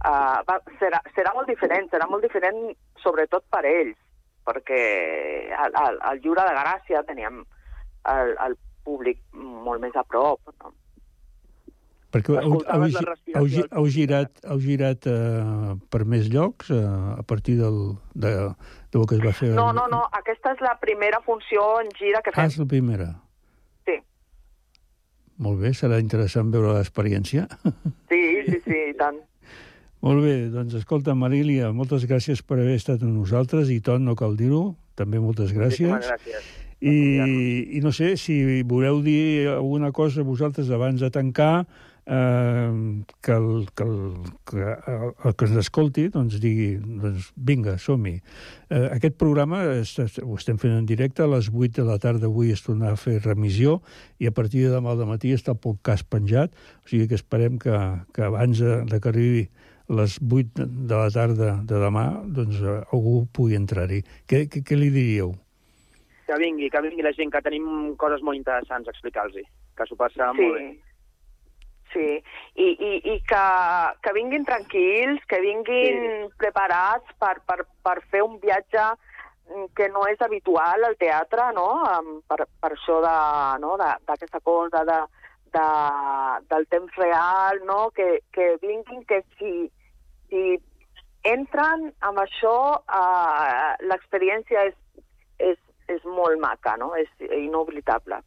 [0.06, 2.58] Uh, va, serà, serà molt diferent, serà molt diferent
[3.02, 3.98] sobretot per ells,
[4.46, 4.82] perquè
[5.56, 7.40] al, al, al Lliure de Gràcia teníem
[8.12, 10.42] el, el públic molt més a prop.
[10.62, 10.74] No?
[12.16, 12.86] Perquè heu, heu,
[13.36, 16.80] heu, heu girat, heu girat uh, per més llocs uh,
[17.20, 17.80] a partir del,
[18.16, 18.32] de,
[18.96, 19.50] del que es va fer...
[19.58, 22.54] No, no, no, aquesta és la primera funció en gira que Ah, fem.
[22.54, 23.10] és la primera.
[23.84, 23.98] Sí.
[25.44, 27.50] Molt bé, serà interessant veure l'experiència.
[28.12, 29.18] Sí, sí, sí, i tant.
[30.06, 34.14] Molt bé, doncs escolta, Marília, moltes gràcies per haver estat amb nosaltres i Ton, no
[34.16, 35.90] cal dir-ho, també moltes gràcies.
[35.90, 36.54] Moltíssimes gràcies.
[36.86, 38.36] I, I no sé si
[38.68, 41.66] voleu dir alguna cosa vosaltres abans de tancar,
[42.06, 44.16] eh, que, el, que, el,
[44.46, 48.16] que el, el que ens escolti doncs digui, doncs vinga, som-hi.
[48.70, 52.00] Eh, aquest programa es, es, ho estem fent en directe, a les 8 de la
[52.02, 53.80] tarda avui es tornarà a fer remissió
[54.20, 56.54] i a partir de demà al matí està el podcast penjat,
[56.86, 57.78] o sigui que esperem que,
[58.14, 59.48] que abans de, de que arribi
[59.90, 64.02] les 8 de la tarda de demà, doncs eh, algú pugui entrar-hi.
[64.26, 65.36] Què, què, què li diríeu?
[66.26, 69.46] Que vingui, que vingui la gent, que tenim coses molt interessants a explicar-los,
[69.78, 70.42] que s'ho passarà Sí.
[70.42, 70.66] molt bé.
[71.96, 72.08] Sí,
[72.60, 73.44] i, i, i que,
[74.04, 76.32] que vinguin tranquils, que vinguin sí.
[76.42, 81.70] preparats per, per, per fer un viatge mm, que no és habitual al teatre, no?
[82.28, 83.16] Per, per això de,
[83.64, 83.78] no?
[83.80, 85.00] de, d'aquesta cosa de,
[85.56, 85.68] de,
[86.52, 87.80] del temps real, no?
[87.96, 89.54] Que, que vinguin, que si,
[90.28, 90.58] si
[91.32, 92.58] entren amb això,
[92.92, 94.76] eh, l'experiència és,
[95.40, 96.92] és és molt maca, no?
[96.98, 98.20] És inoblidable.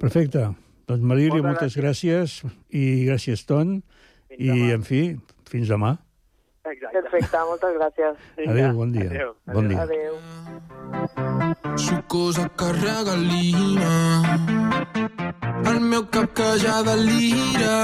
[0.00, 0.48] Perfecte.
[0.88, 2.38] Doncs Marília, Moltes moltes gràcies.
[2.70, 3.80] I gràcies, Ton.
[4.32, 5.04] I, en fi,
[5.50, 5.96] fins demà.
[6.64, 7.02] Exacte.
[7.02, 8.26] Perfecte, moltes gràcies.
[8.46, 9.10] Adéu, bon dia.
[9.10, 9.34] Adéu.
[9.52, 9.86] Bon dia.
[9.86, 11.41] Adéu.
[11.76, 13.94] Sucosa carregalina
[15.64, 17.78] El meu cap que ja delira.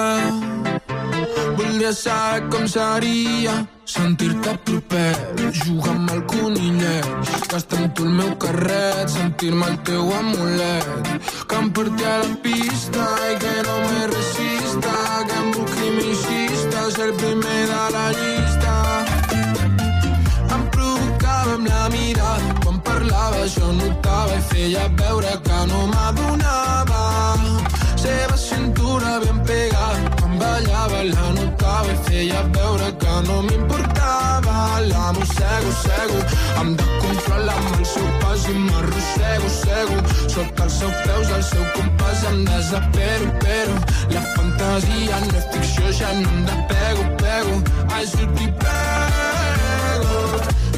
[1.56, 3.54] Voldria saber com seria
[3.88, 5.14] sentir-te proper,
[5.60, 7.06] jugar amb el conillet,
[7.48, 10.88] gastar amb tu el meu carret, sentir-me el teu amulet,
[11.48, 14.94] que em porti a la pista i que no me resista,
[15.30, 18.76] que em busqui m'inxista, ser el primer de la llista.
[20.58, 27.02] Em provocava amb la mirada, parlava jo notava i feia veure que no m'adonava.
[28.02, 34.56] Seva cintura ben pegada, quan ballava la notava i feia veure que no m'importava.
[34.88, 36.18] La mossego, cego,
[36.62, 39.96] em de controlar amb el seu pas i m'arrossego, cego.
[40.34, 43.78] Sota els seus peus, el seu compàs em desapero, però
[44.16, 47.58] la fantasia no és ficció, ja no em despego, pego.
[47.94, 49.27] Ai, t'hi pego.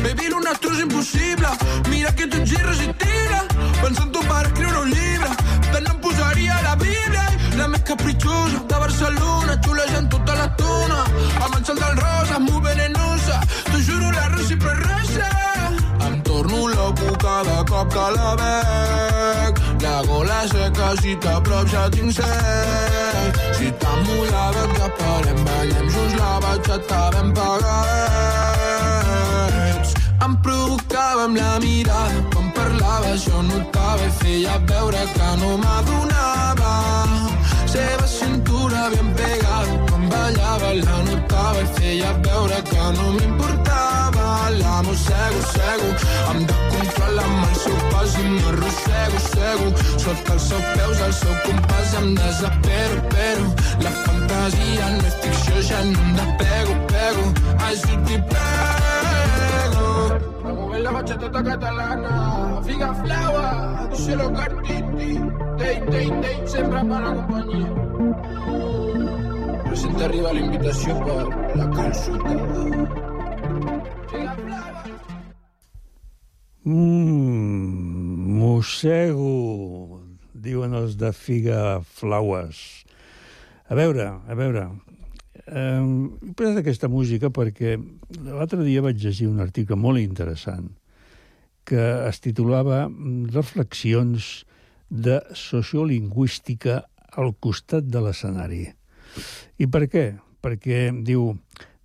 [0.03, 1.51] Baby, lo nostre és impossible.
[1.89, 3.41] Mira que tu ets irresistible.
[3.83, 5.31] Pensa en tu per escriure un llibre.
[5.73, 7.27] Tant em posaria la Bíblia.
[7.53, 9.59] I la més capritxosa de Barcelona.
[9.67, 11.03] Xulejant tota l'estona.
[11.41, 13.43] Amb el sol del rosa, molt venenosa.
[13.71, 14.81] T'ho juro, la recíproca
[16.07, 19.61] Em torno loco cada cop que la veig.
[19.83, 23.39] La gola seca, si t'aprop ja tinc set.
[23.59, 29.00] Si t'amolava que parem, ballem junts la batxata ben pagats.
[30.31, 36.75] Em provocava amb la mirada, quan parlava jo notava i feia veure que no m'adonava.
[37.73, 44.29] Seva cintura ben pegada, quan ballava la notava i feia veure que no m'importava.
[44.61, 45.89] La mossego, cego,
[46.31, 49.73] em de controlar amb el seu pas i m'arrossego, cego.
[50.05, 53.51] Sota els seus peus, el seu compàs em desapero, però
[53.83, 57.27] la fantasia no és ficció, ja no em despego, pego.
[57.81, 58.80] Si t'hi pego.
[60.81, 65.21] Mover la bachata catalana, figa flava, díselo cartiti,
[65.59, 67.69] tei, tei, tei, sempre la companyia.
[69.65, 71.27] Presenta arriba la invitació per
[71.57, 72.65] la calçotada.
[76.65, 80.01] Mm, mossego,
[80.33, 82.85] diuen els de Figa Flowers.
[83.69, 84.71] A veure, a veure,
[85.51, 85.83] eh,
[86.31, 87.77] he posat aquesta música perquè
[88.27, 90.71] l'altre dia vaig llegir un article molt interessant
[91.69, 92.87] que es titulava
[93.35, 94.45] Reflexions
[94.91, 96.81] de sociolingüística
[97.15, 98.65] al costat de l'escenari.
[99.59, 100.07] I per què?
[100.43, 101.35] Perquè diu,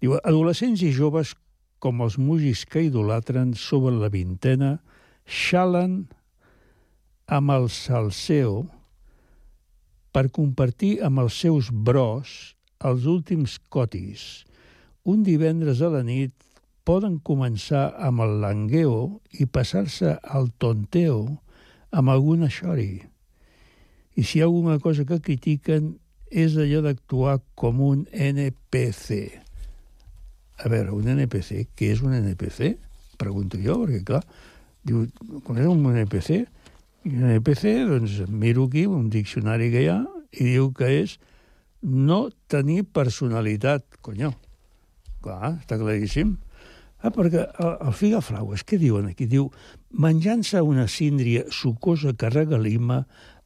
[0.01, 1.35] diu adolescents i joves
[1.83, 4.79] com els músics que idolatren sobre la vintena,
[5.25, 6.05] xalen
[7.29, 8.65] amb el salseo
[10.15, 14.45] per compartir amb els seus bros els últims cotis.
[15.05, 16.33] Un divendres a la nit
[16.85, 21.19] poden començar amb el langueo i passar-se al tonteo
[21.95, 22.99] amb alguna xori.
[24.15, 25.95] I si hi ha alguna cosa que critiquen
[26.29, 29.17] és allò d'actuar com un NPC.
[30.63, 32.75] A veure, un NPC, què és un NPC?
[33.19, 34.21] Pregunto jo, perquè clar,
[34.87, 35.05] diu,
[35.43, 36.45] quan és un NPC?
[37.05, 40.01] I un NPC, doncs miro aquí un diccionari que hi ha
[40.35, 41.17] i diu que és
[41.85, 44.33] no tenir personalitat, conyo.
[45.21, 46.35] Clar, està claríssim.
[47.05, 49.27] Ah, perquè el, el figaflaues, què diuen aquí?
[49.29, 49.51] Diu,
[49.93, 53.03] menjant-se una síndria sucosa que regalima,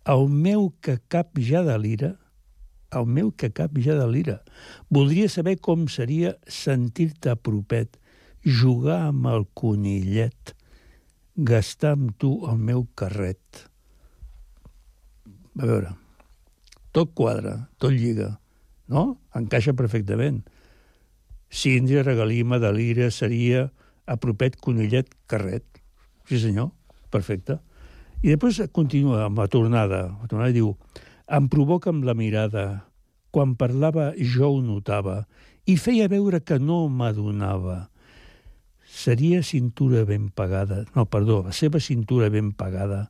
[0.07, 2.13] el meu que cap ja delira,
[2.95, 4.39] el meu que cap ja delira.
[4.89, 7.99] Voldria saber com seria sentir-te propet,
[8.45, 10.55] jugar amb el conillet,
[11.35, 13.65] gastar amb tu el meu carret.
[15.59, 15.97] A veure,
[16.91, 18.39] tot quadra, tot lliga,
[18.89, 19.19] no?
[19.35, 20.41] Encaixa perfectament.
[21.49, 23.69] Síndria, regalima, delira, seria
[24.09, 25.65] apropet, conillet, carret.
[26.29, 26.71] Sí, senyor,
[27.13, 27.59] perfecte.
[28.21, 30.01] I després continua amb la tornada.
[30.21, 30.73] La tornada diu,
[31.29, 32.85] em provoca amb la mirada.
[33.29, 35.21] Quan parlava jo ho notava
[35.69, 37.89] i feia veure que no m'adonava.
[38.89, 43.03] Seria cintura ben pagada, no, perdó, la seva cintura ben pagada,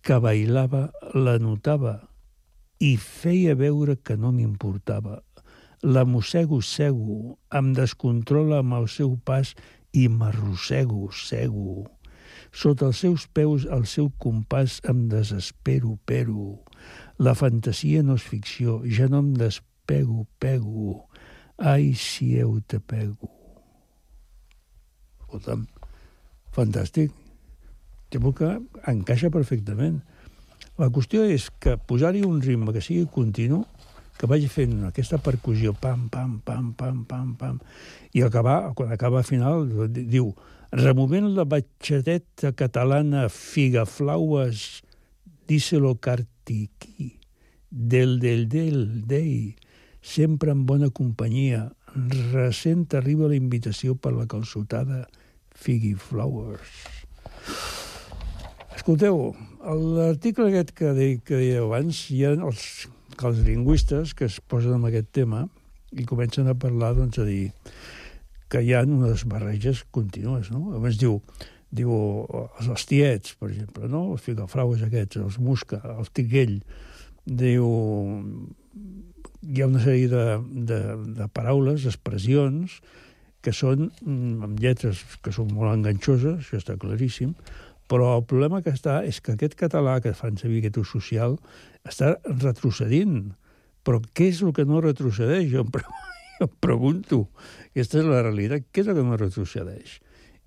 [0.00, 1.98] que bailava la notava
[2.84, 5.22] i feia veure que no m'importava.
[5.96, 9.54] La mossego cego, em descontrola amb el seu pas
[9.96, 11.84] i m'arrossego, cego.
[12.52, 16.58] Sota els seus peus, el seu compàs, em desespero, però.
[17.18, 21.00] La fantasia no és ficció, ja no em despego, pego.
[21.58, 23.30] Ai, si eu te pego.
[25.22, 25.68] Escolta'm,
[26.54, 27.14] fantàstic.
[28.10, 28.50] Temo que
[28.90, 30.02] encaixa perfectament.
[30.78, 33.60] La qüestió és que posar-hi un ritme que sigui continu,
[34.18, 37.60] que vagi fent aquesta percussió, pam, pam, pam, pam, pam, pam,
[38.14, 40.32] i acabar, quan acaba a final, di- diu,
[40.74, 44.82] removent la batxadeta catalana figaflaues,
[45.46, 47.12] díselo cartiqui,
[47.70, 49.54] del, del, del, dei,
[50.02, 51.68] sempre en bona companyia,
[52.34, 55.04] recent arriba la invitació per la calçotada
[55.54, 56.78] Figgy Flowers.
[58.74, 62.64] Escolteu, l'article aquest que, de, que deia abans, hi ha els,
[63.14, 65.44] els lingüistes que es posen amb aquest tema
[65.94, 67.52] i comencen a parlar, doncs, a dir
[68.50, 70.74] que hi ha unes barreges contínues, no?
[70.74, 71.20] A més, diu,
[71.74, 74.08] diu els, els tiets, per exemple, no?
[74.16, 76.58] Els figafraues aquests, els musca, el tiguell,
[77.24, 77.70] diu...
[79.44, 80.22] Hi ha una sèrie de,
[80.70, 80.78] de,
[81.18, 82.78] de paraules, expressions,
[83.44, 87.34] que són mm, amb lletres que són molt enganxoses, això està claríssim,
[87.90, 91.36] però el problema que està és que aquest català que fan servir aquest ús social
[91.84, 93.34] està retrocedint.
[93.84, 95.50] Però què és el que no retrocedeix?
[95.52, 95.84] Jo em, pre
[96.38, 97.20] jo em pregunto.
[97.72, 98.64] Aquesta és la realitat.
[98.72, 99.98] Què és el que no retrocedeix?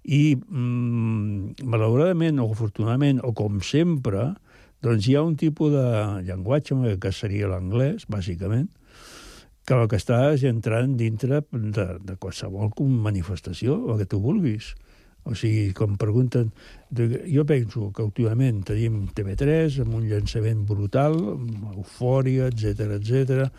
[0.08, 4.32] I, mm, malauradament, o afortunadament, o com sempre,
[4.82, 5.88] doncs hi ha un tipus de
[6.28, 8.70] llenguatge que seria l'anglès, bàsicament,
[9.68, 14.76] que el que està és entrant dintre de, de qualsevol manifestació, el que tu vulguis.
[15.28, 16.52] O sigui, com pregunten...
[17.28, 23.50] Jo penso que últimament tenim TV3 amb un llançament brutal, amb eufòria, etc etc.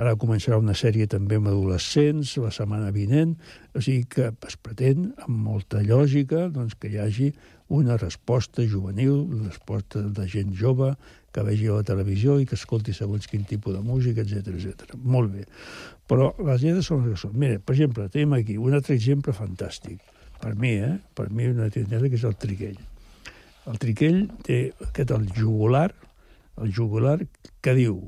[0.00, 3.34] Ara començarà una sèrie també amb adolescents la setmana vinent.
[3.76, 7.30] O sigui que es pretén, amb molta lògica, doncs, que hi hagi
[7.70, 10.94] una resposta juvenil, una resposta de gent jove,
[11.30, 14.96] que vegi a la televisió i que escolti segons quin tipus de música, etc etc.
[14.98, 15.44] Molt bé.
[16.10, 17.36] Però les lletres són les que són.
[17.38, 20.00] Mira, per exemple, tenim aquí un altre exemple fantàstic.
[20.40, 20.94] Per mi, eh?
[21.14, 22.78] Per mi una tendència que és el triquell.
[23.68, 25.90] El triquell té aquest el jugular,
[26.60, 27.18] el jugular
[27.60, 28.00] que diu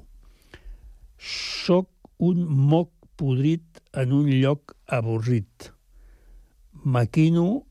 [1.22, 5.70] soc un moc podrit en un lloc avorrit.
[6.84, 7.62] Maquino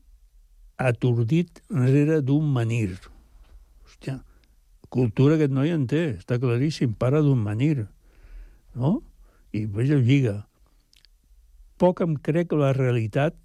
[0.80, 2.94] atordit rere d'un manir.
[3.84, 4.20] Hòstia,
[4.88, 7.86] cultura aquest noi en té, està claríssim, pare d'un manir,
[8.74, 9.00] no?
[9.52, 10.38] I veja, lliga.
[11.76, 13.36] Poc em crec la realitat,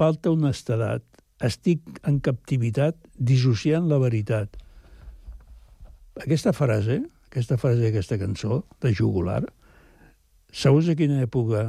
[0.00, 1.04] falta honestedat,
[1.44, 4.56] estic en captivitat dissociant la veritat.
[6.20, 9.42] Aquesta frase, aquesta frase d'aquesta cançó, de jugular,
[10.52, 11.66] segons a quina època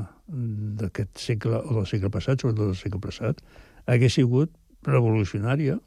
[0.82, 3.43] d'aquest segle, o del segle passat, sobretot del segle passat,
[3.86, 4.53] hagués sigut
[4.88, 5.77] revolucionària,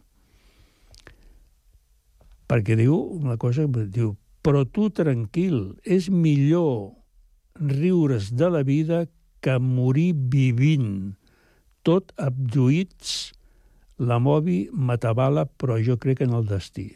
[2.50, 4.14] perquè diu una cosa, diu,
[4.44, 6.92] però tu tranquil, és millor
[7.56, 9.04] riure's de la vida
[9.44, 11.14] que morir vivint,
[11.84, 13.32] tot abduïts,
[14.00, 16.88] la movi matabala, però jo crec en el destí.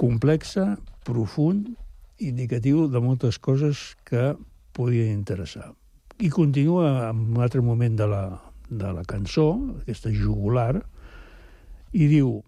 [0.00, 0.74] Complexa,
[1.06, 1.70] profund,
[2.18, 4.34] indicatiu de moltes coses que
[4.76, 5.70] podien interessar.
[6.18, 8.24] I continua en un altre moment de la,
[8.68, 9.52] de la cançó,
[9.84, 10.80] aquesta jugular,
[11.92, 12.40] i diu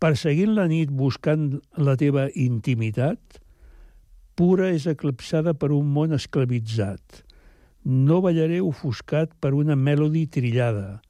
[0.00, 3.40] perseguint la nit buscant la teva intimitat,
[4.36, 7.25] pura és eclipsada per un món esclavitzat.
[7.86, 11.00] No ballaré ofuscat per una melody trillada,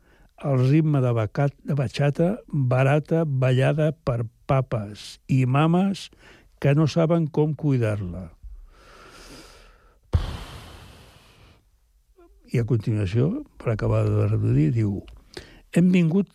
[0.45, 6.11] el ritme de, bacat, de batxata barata ballada per papes i mames
[6.61, 8.27] que no saben com cuidar-la.
[12.53, 15.01] I a continuació, per acabar de reduir, diu
[15.73, 16.29] hem vingut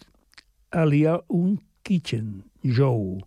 [0.74, 3.22] a liar un kitchen, Joe.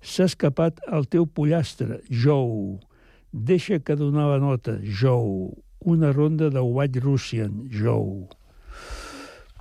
[0.00, 2.80] S'ha escapat el teu pollastre, Joe.
[3.28, 5.52] Deixa que donava nota, Joe.
[5.86, 8.26] Una ronda de White Russian, Joe.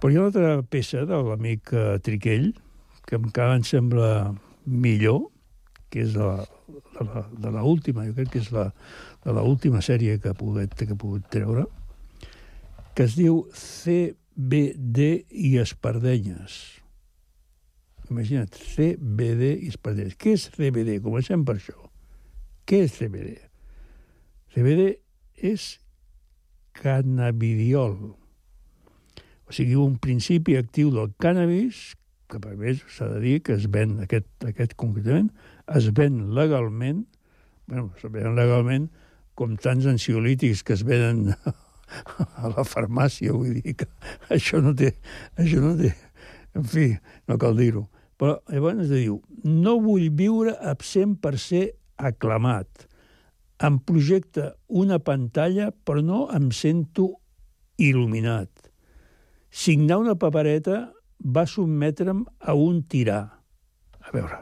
[0.01, 2.49] Però hi ha una altra peça de l'amic eh, Triquell,
[3.05, 4.09] que encara em sembla
[4.65, 5.27] millor,
[5.93, 6.43] que és la,
[6.97, 8.65] de la, de la última, jo crec que és la,
[9.23, 11.67] de la última sèrie que ha pogut, que ha pogut treure,
[12.97, 16.57] que es diu CBD i Espardenyes.
[18.09, 20.17] Imagina't, CBD i Espardenyes.
[20.21, 20.99] Què és CBD?
[21.05, 21.77] Comencem per això.
[22.65, 23.35] Què és CBD?
[24.55, 24.91] CBD
[25.53, 25.73] és
[26.81, 27.97] cannabidiol.
[29.45, 31.93] O sigui, un principi actiu del cannabis,
[32.31, 35.29] que per més s'ha de dir que es ven, aquest, aquest concretament,
[35.75, 37.05] es ven legalment,
[37.69, 38.89] bueno, es ven legalment
[39.37, 41.35] com tants ansiolítics que es venen
[42.41, 43.89] a la farmàcia, vull dir que
[44.33, 44.95] això no té...
[45.41, 45.93] Això no té
[46.55, 46.89] en fi,
[47.27, 47.85] no cal dir-ho.
[48.15, 51.67] Però llavors diu, no vull viure absent per ser
[51.99, 52.87] aclamat.
[53.63, 57.07] Em projecta una pantalla, però no em sento
[57.79, 58.49] il·luminat.
[59.49, 60.89] Signar una papereta
[61.23, 63.21] va sotmetre'm a un tirà.
[64.05, 64.41] A veure,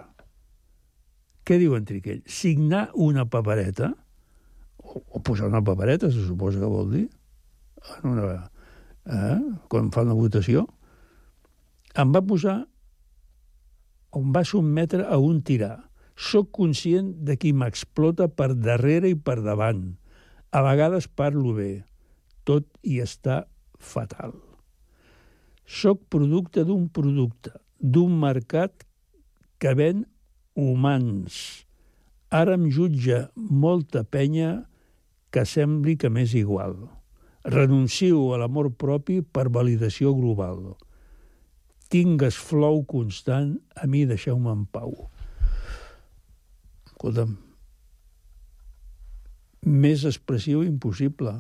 [1.46, 2.24] què diu en Triquell?
[2.26, 3.92] Signar una papereta,
[4.82, 7.06] o, o posar una papereta, se suposa que vol dir,
[8.00, 8.36] en una,
[9.06, 9.40] eh,
[9.70, 10.66] quan fa una votació,
[12.00, 12.62] em va posar,
[14.14, 15.76] o em va sotmetre a un tirà.
[16.16, 19.96] Soc conscient de qui m'explota per darrere i per davant.
[20.54, 21.84] A vegades parlo bé,
[22.46, 23.44] tot hi està
[23.82, 24.36] fatal.
[25.66, 28.86] Soc producte d'un producte, d'un mercat
[29.58, 30.04] que ven
[30.54, 31.66] humans.
[32.30, 34.66] Ara em jutja molta penya
[35.34, 36.76] que sembli que m'és igual.
[37.44, 40.76] Renuncio a l'amor propi per validació global.
[41.90, 44.94] Tingues flou constant, a mi deixeu-me en pau.
[47.04, 47.34] Escolta'm,
[49.68, 51.34] més expressiu impossible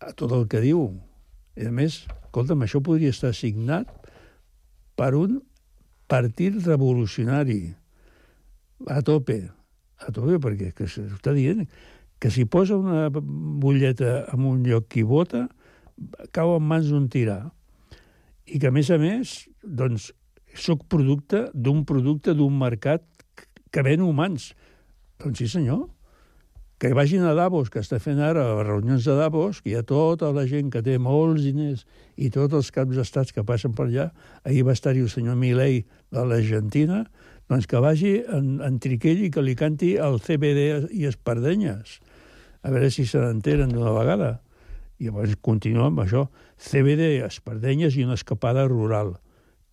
[0.00, 0.86] a tot el que diu.
[1.60, 3.92] I a més, escolta'm, això podria estar signat
[4.96, 5.42] per un
[6.08, 7.74] partit revolucionari
[8.88, 9.36] a tope,
[10.00, 11.66] a tope, perquè que s'està dient
[12.16, 15.44] que si posa una butlleta en un lloc qui vota,
[16.32, 17.42] cau en mans d'un tirà.
[18.48, 20.14] I que, a més a més, doncs,
[20.56, 23.04] sóc producte d'un producte d'un mercat
[23.68, 24.54] que ven humans.
[25.22, 25.86] Doncs sí, senyor.
[26.78, 29.84] Que vagin a Davos, que està fent ara les reunions de Davos, que hi ha
[29.88, 31.86] tota la gent que té molts diners
[32.20, 34.10] i tots els caps d'estats que passen per allà.
[34.44, 37.06] Ahir va estar-hi el senyor Milei de l'Argentina,
[37.48, 41.96] doncs que vagi en, en Triquell i que li canti el CBD i Espardenyes.
[42.60, 44.30] A veure si se n'enteren d'una vegada.
[45.00, 46.26] I llavors continua amb això.
[46.60, 49.14] CBD, Espardenyes i una escapada rural.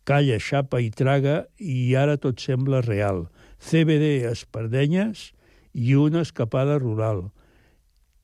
[0.08, 3.26] Calla, xapa i traga i ara tot sembla real.
[3.64, 5.32] CBD, Espardenyes
[5.74, 7.30] i una escapada rural.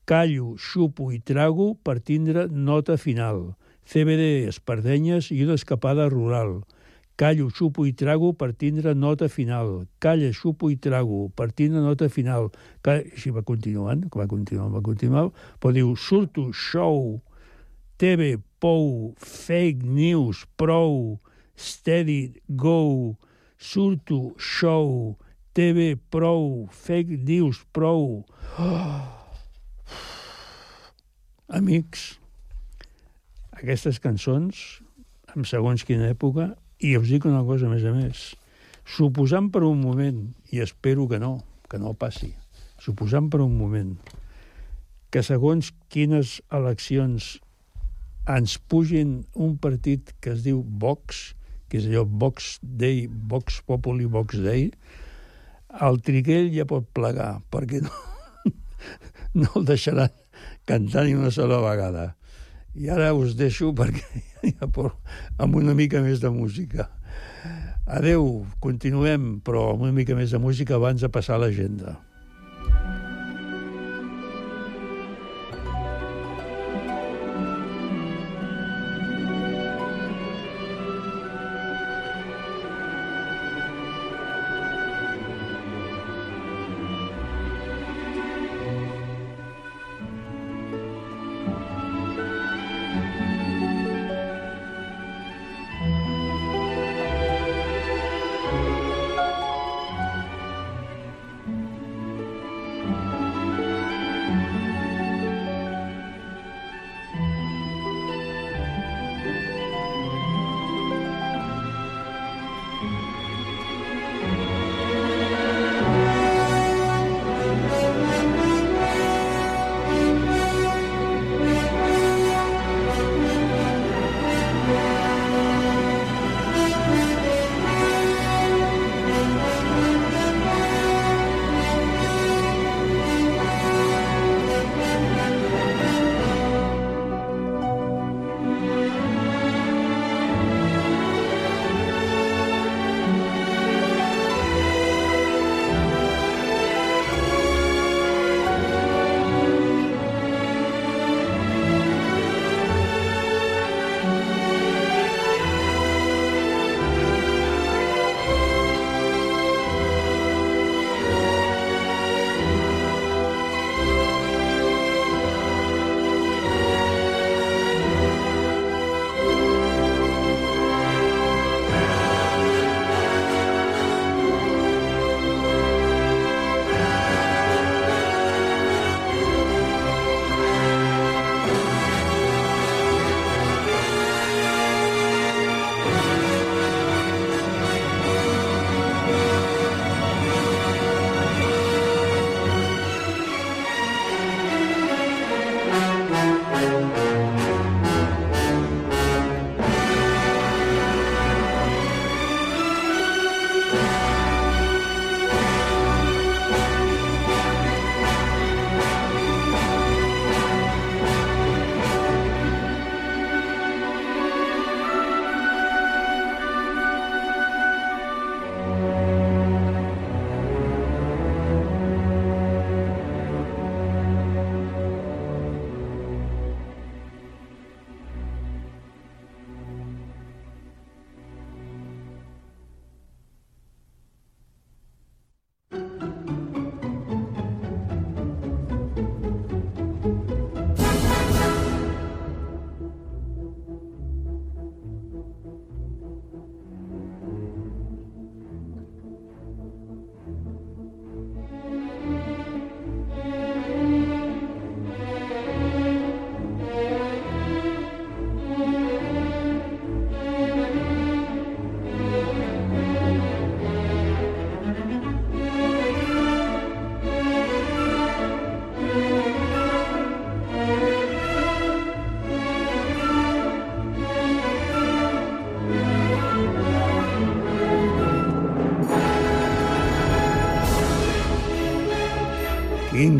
[0.04, 3.54] Callo, xupo i trago per tindre nota final.
[3.88, 6.60] CBD, Espardenyes i una escapada rural.
[7.20, 9.86] Callo, xupo i trago per tindre nota final.
[10.00, 12.50] Calla, xupo i trago per tindre nota final.
[12.80, 13.04] Calla...
[13.12, 15.32] Així va continuant, va continuant, va continuant.
[15.60, 17.18] Però diu, surto, show,
[18.00, 21.18] TV, pou, fake news, prou,
[21.56, 23.16] steady, go,
[23.60, 25.16] surto, show,
[25.52, 28.24] TV, prou, fake news, prou.
[28.58, 29.02] Oh.
[31.58, 32.20] Amics,
[33.58, 34.80] aquestes cançons,
[35.34, 38.22] en segons quina època, i us dic una cosa a més a més,
[38.86, 40.22] suposant per un moment,
[40.54, 42.30] i espero que no, que no passi,
[42.80, 43.96] suposant per un moment
[45.10, 47.34] que segons quines eleccions
[48.30, 51.32] ens pugin un partit que es diu Vox,
[51.68, 54.70] que és allò Vox Day, Vox Populi, Vox Day,
[55.86, 57.92] el Triguell ja pot plegar, perquè no,
[59.40, 60.10] no el deixaran
[60.68, 62.14] cantar ni una sola vegada.
[62.74, 64.24] I ara us deixo perquè
[64.58, 64.94] ja por,
[65.38, 66.90] amb una mica més de música.
[67.90, 71.98] Adeu, continuem, però amb una mica més de música abans de passar a l'agenda.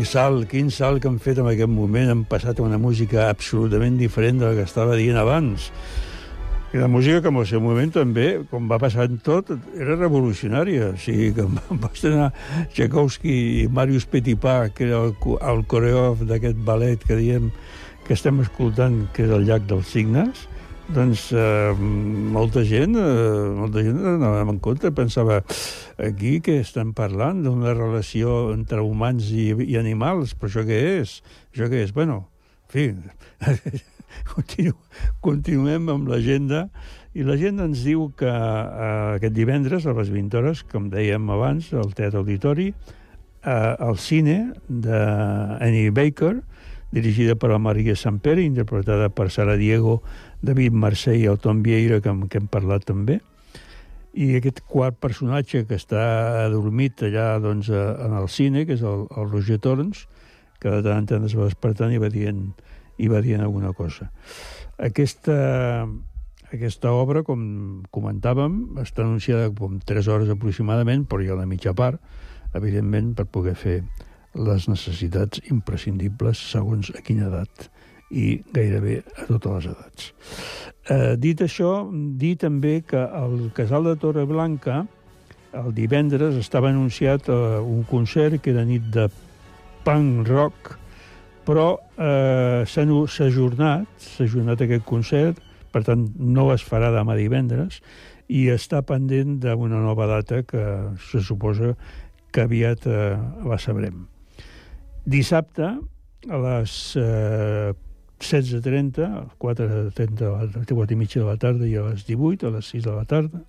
[0.07, 2.11] Salt, quin salt que han fet en aquest moment.
[2.11, 5.71] Han passat a una música absolutament diferent de la que estava dient abans.
[6.71, 9.97] I la música, que en el seu moment també, com va passar en tot, era
[9.99, 10.93] revolucionària.
[10.93, 11.47] O sigui, que
[11.83, 12.29] va estrenar
[12.71, 15.15] Tchaikovsky i Marius Petipa, que era el,
[15.51, 17.51] el coreògraf d'aquest ballet que diem
[18.07, 20.47] que estem escoltant, que és el llac dels signes,
[20.91, 25.41] doncs eh, molta gent, eh, molta gent anava en compte, pensava
[26.01, 31.19] aquí que estan parlant d'una relació entre humans i, i animals, però això què és?
[31.53, 31.93] Això què és?
[31.95, 32.25] Bueno,
[32.67, 32.85] en fi,
[34.33, 34.75] continu,
[35.23, 36.65] continuem amb l'agenda
[37.15, 41.71] i l'agenda ens diu que eh, aquest divendres a les 20 hores, com dèiem abans,
[41.75, 46.37] al Teatre Auditori, eh, al cine d'Annie Baker,
[46.91, 50.01] dirigida per la Maria Sampere, interpretada per Sara Diego,
[50.41, 53.19] David Mercè i el Tom Vieira, que, que hem parlat també.
[54.11, 56.03] I aquest quart personatge que està
[56.47, 60.07] adormit allà doncs, en el cine, que és el, el Roger Torns,
[60.61, 62.49] que de tant en tant es va despertant i va dient,
[63.01, 64.09] i va dient alguna cosa.
[64.81, 65.37] Aquesta,
[66.51, 71.73] aquesta obra, com comentàvem, està anunciada com 3 hores aproximadament, però hi ha una mitja
[71.77, 72.01] part,
[72.57, 73.77] evidentment, per poder fer
[74.35, 77.69] les necessitats imprescindibles segons a quina edat
[78.11, 80.11] i gairebé a totes les edats.
[80.91, 84.83] Eh, dit això, dir també que el Casal de Torreblanca
[85.53, 89.07] el divendres estava anunciat eh, un concert que era nit de
[89.85, 90.75] punk rock,
[91.47, 92.85] però eh, s'ha
[93.27, 95.41] ajornat, s'ha ajornat aquest concert,
[95.71, 97.81] per tant no es farà demà divendres,
[98.31, 100.63] i està pendent d'una nova data que
[101.09, 101.73] se suposa
[102.31, 104.05] que aviat eh, la sabrem.
[105.03, 105.73] Dissabte,
[106.29, 107.73] a les eh,
[108.21, 112.05] 16.30, a les 4.30, de la- 4 i mitja de la tarda i a les
[112.07, 113.41] 18, a les 6 de la tarda,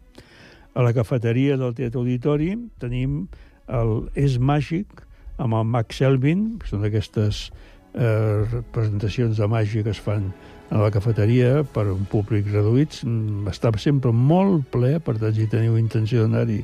[0.74, 3.26] a la cafeteria del Teatre Auditori tenim
[3.68, 5.04] el És Màgic
[5.38, 7.50] amb el Max Selvin, que són aquestes
[7.94, 10.30] eh, representacions de màgia que es fan
[10.72, 13.02] a la cafeteria per un públic reduït.
[13.04, 16.62] Mm, Està sempre molt ple, per tant, si teniu intenció d'anar-hi,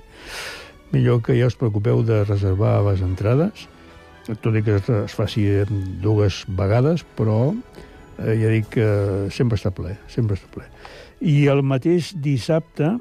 [0.93, 3.67] millor que ja us preocupeu de reservar les entrades,
[4.41, 5.45] tot i que es, es faci
[6.01, 7.53] dues vegades, però
[8.19, 8.89] eh, ja dic que
[9.35, 10.67] sempre està ple, sempre està ple.
[11.21, 12.93] I el mateix dissabte,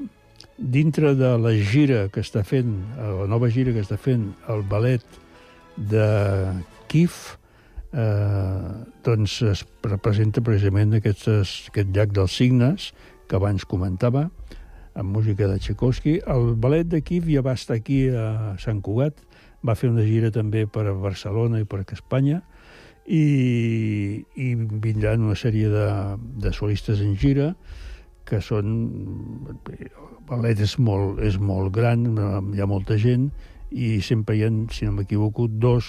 [0.58, 4.64] dintre de la gira que està fent, eh, la nova gira que està fent el
[4.70, 5.04] ballet
[5.76, 6.08] de
[6.88, 7.36] Kif,
[7.92, 12.92] eh, doncs es representa precisament aquestes, aquest llac dels signes
[13.28, 14.28] que abans comentava,
[14.98, 16.18] amb música de Tchaikovsky.
[16.26, 19.20] El ballet de Kif ja va estar aquí a Sant Cugat,
[19.62, 22.42] va fer una gira també per a Barcelona i per a Espanya,
[23.08, 25.88] i, i vindran una sèrie de,
[26.44, 27.54] de solistes en gira
[28.28, 28.74] que són...
[29.48, 32.04] El ballet és molt, és molt gran,
[32.52, 33.30] hi ha molta gent,
[33.72, 35.88] i sempre hi ha, si no m'equivoco, dos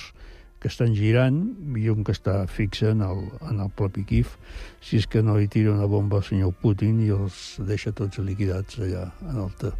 [0.59, 1.37] que estan girant
[1.79, 4.35] i un que està fixe en el, en el propi Kif,
[4.83, 8.19] si és que no hi tira una bomba al senyor Putin i els deixa tots
[8.23, 9.71] liquidats allà en el te...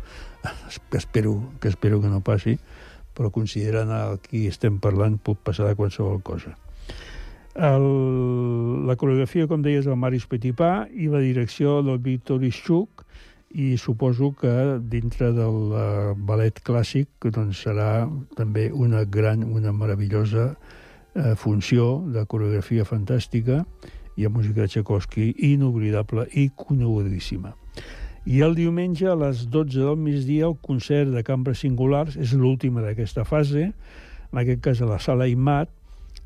[0.92, 2.56] que espero, que espero que no passi,
[3.16, 6.56] però considerant el qui estem parlant pot passar de qualsevol cosa.
[7.60, 13.04] El, la coreografia, com deies, del Marius Petipà i la direcció del Víctor Ischuk
[13.52, 14.54] i suposo que
[14.88, 18.06] dintre del uh, ballet clàssic doncs serà
[18.38, 23.66] també una gran, una meravellosa uh, funció de coreografia fantàstica
[24.16, 27.52] i a música de Tchaikovsky inoblidable i conegudíssima.
[28.24, 32.86] I el diumenge a les 12 del migdia el concert de cambres singulars és l'última
[32.86, 33.74] d'aquesta fase,
[34.32, 35.76] en aquest cas a la sala IMAT,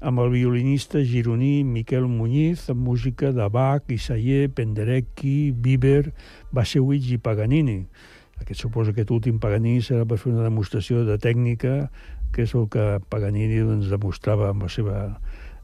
[0.04, 6.12] amb el violinista gironí Miquel Muñiz, amb música de Bach, Isaïe, Penderecki, Bieber,
[6.52, 7.86] Basewich i Paganini.
[8.44, 11.88] Aquest suposa que aquest últim Paganini serà per fer una demostració de tècnica,
[12.36, 15.00] que és el que Paganini doncs, demostrava amb, la seva,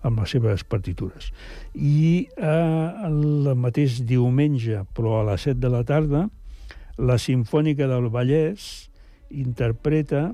[0.07, 1.33] amb les seves partitures.
[1.75, 6.29] I eh, el mateix diumenge, però a les 7 de la tarda,
[6.95, 8.87] la Simfònica del Vallès
[9.29, 10.29] interpreta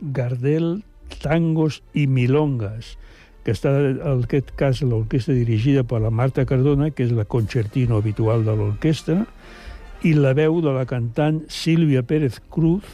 [0.00, 0.80] Gardel,
[1.20, 2.96] tangos i milongas,
[3.44, 7.98] que està en aquest cas l'orquestra dirigida per la Marta Cardona, que és la concertino
[8.00, 9.24] habitual de l'orquestra,
[10.04, 12.84] i la veu de la cantant Sílvia Pérez Cruz,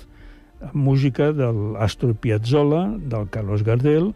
[0.73, 4.11] música del Astor Piazzolla, del Carlos Gardel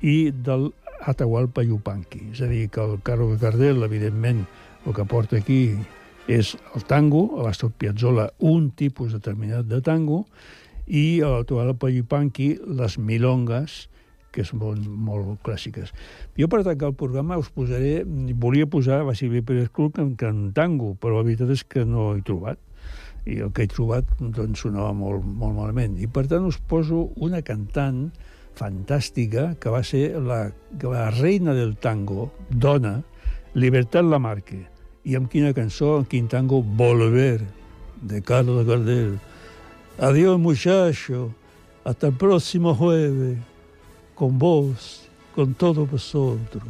[0.00, 0.70] i del
[1.06, 2.28] Atahualpa Yupanqui.
[2.32, 4.46] És a dir, que el Carlos Gardel, evidentment,
[4.86, 5.76] el que porta aquí
[6.30, 10.24] és el tango, l'Astor Piazzolla un tipus determinat de tango,
[10.86, 13.86] i l'Atahualpa Yupanqui les milongas,
[14.32, 15.92] que són molt, molt clàssiques.
[16.38, 18.02] Jo per tancar el programa us posaré,
[18.34, 22.12] volia posar a Silvia Pérez Cruz en, en tango, però la veritat és que no
[22.16, 22.60] he trobat
[23.26, 25.94] i el que he trobat doncs, sonava molt, molt malament.
[26.02, 28.08] I per tant us poso una cantant
[28.58, 30.44] fantàstica, que va ser la,
[30.82, 33.00] la reina del tango, dona,
[33.54, 34.62] Libertad Lamarque.
[35.04, 37.40] I amb quina cançó, amb quin tango, Volver,
[38.02, 39.18] de Carlos Gardel.
[39.98, 41.32] Adiós, muchacho,
[41.84, 43.38] hasta el próximo jueves,
[44.14, 46.64] con vos, con todos vosotros.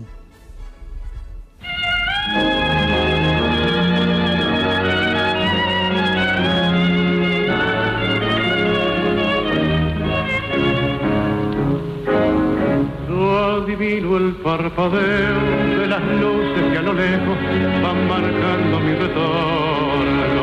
[13.62, 17.36] Adivino el parpadeo de las luces que a lo lejos
[17.82, 20.42] van marcando mi retorno.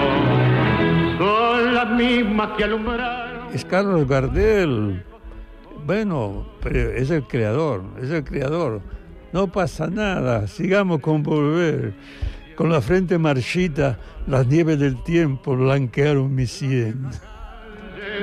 [1.17, 3.53] Son las mismas que alumbraron.
[3.53, 5.03] Es Carlos Gardel.
[5.85, 8.81] Bueno, pero es el creador, es el creador.
[9.31, 11.93] No pasa nada, sigamos con volver.
[12.55, 17.09] Con la frente marchita, las nieves del tiempo blanquearon mi sien.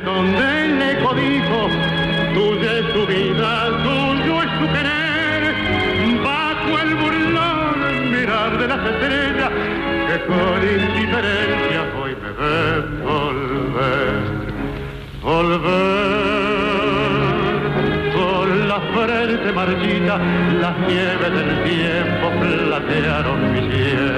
[0.04, 1.68] Donde el eco dijo,
[2.34, 5.54] tuya es tu vida, tuyo es tu querer.
[6.22, 9.50] Bajo el burlón mirar de las estrellas
[10.08, 14.36] que con indiferencia hoy me ven volver.
[15.22, 16.25] Volver
[19.46, 20.18] frente marchita,
[20.60, 24.12] las nieves del tiempo platearon mi piel.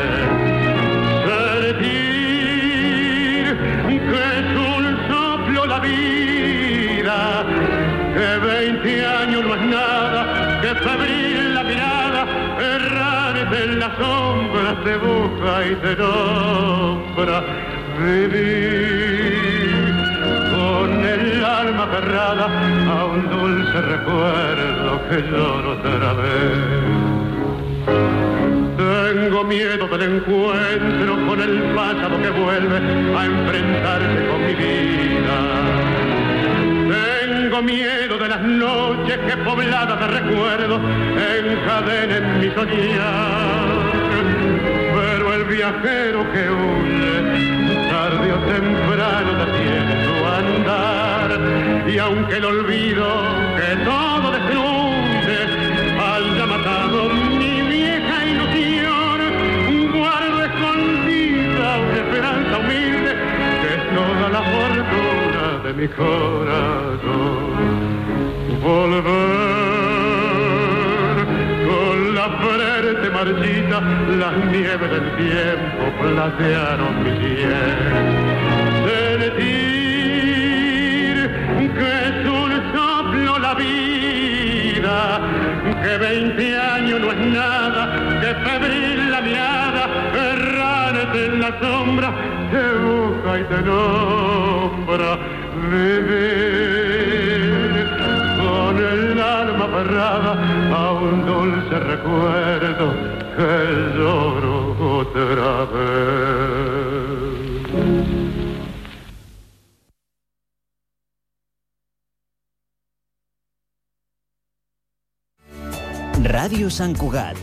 [1.62, 1.94] Sentir
[3.88, 7.18] que es un soplo la vida,
[8.14, 12.26] que 20 años no es nada, que febril la mirada,
[12.58, 17.38] errante en las sombras te busca y te nombra.
[17.98, 19.38] Vivir
[20.52, 21.77] con el alma
[23.82, 26.98] recuerdo que lloro otra vez.
[28.76, 32.76] Tengo miedo del encuentro con el pasado que vuelve
[33.16, 35.38] a enfrentarse con mi vida.
[37.24, 40.80] Tengo miedo de las noches que pobladas de recuerdos
[41.40, 43.68] encadenen mi soñar.
[44.94, 47.57] Pero el viajero que huye,
[48.18, 51.30] tarde o temprano detiene su andar.
[51.88, 53.06] Y aunque el olvido
[53.56, 55.38] que todo destruye
[55.98, 59.18] haya matado mi vieja ilusión,
[59.92, 63.12] guardo escondida una esperanza humilde
[63.62, 67.48] que es toda la fortuna de mi corazón.
[68.62, 69.77] Volver
[73.24, 77.50] las nieves del tiempo platearon mi piel.
[79.18, 79.58] Sentir
[81.74, 85.20] que es un soplo la vida,
[85.82, 87.82] que 20 años no es nada,
[88.20, 92.14] que febril la mirada, errante en la sombra,
[92.52, 95.18] te busca y te nombra.
[95.72, 96.87] Vivir
[99.78, 100.32] alma aferrada
[100.74, 102.92] a un dulce recuerdo
[103.36, 106.98] que lloro otra vez.
[116.28, 117.38] Ràdio Sant Cugat.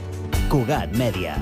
[0.52, 1.40] Cugat Mèdia.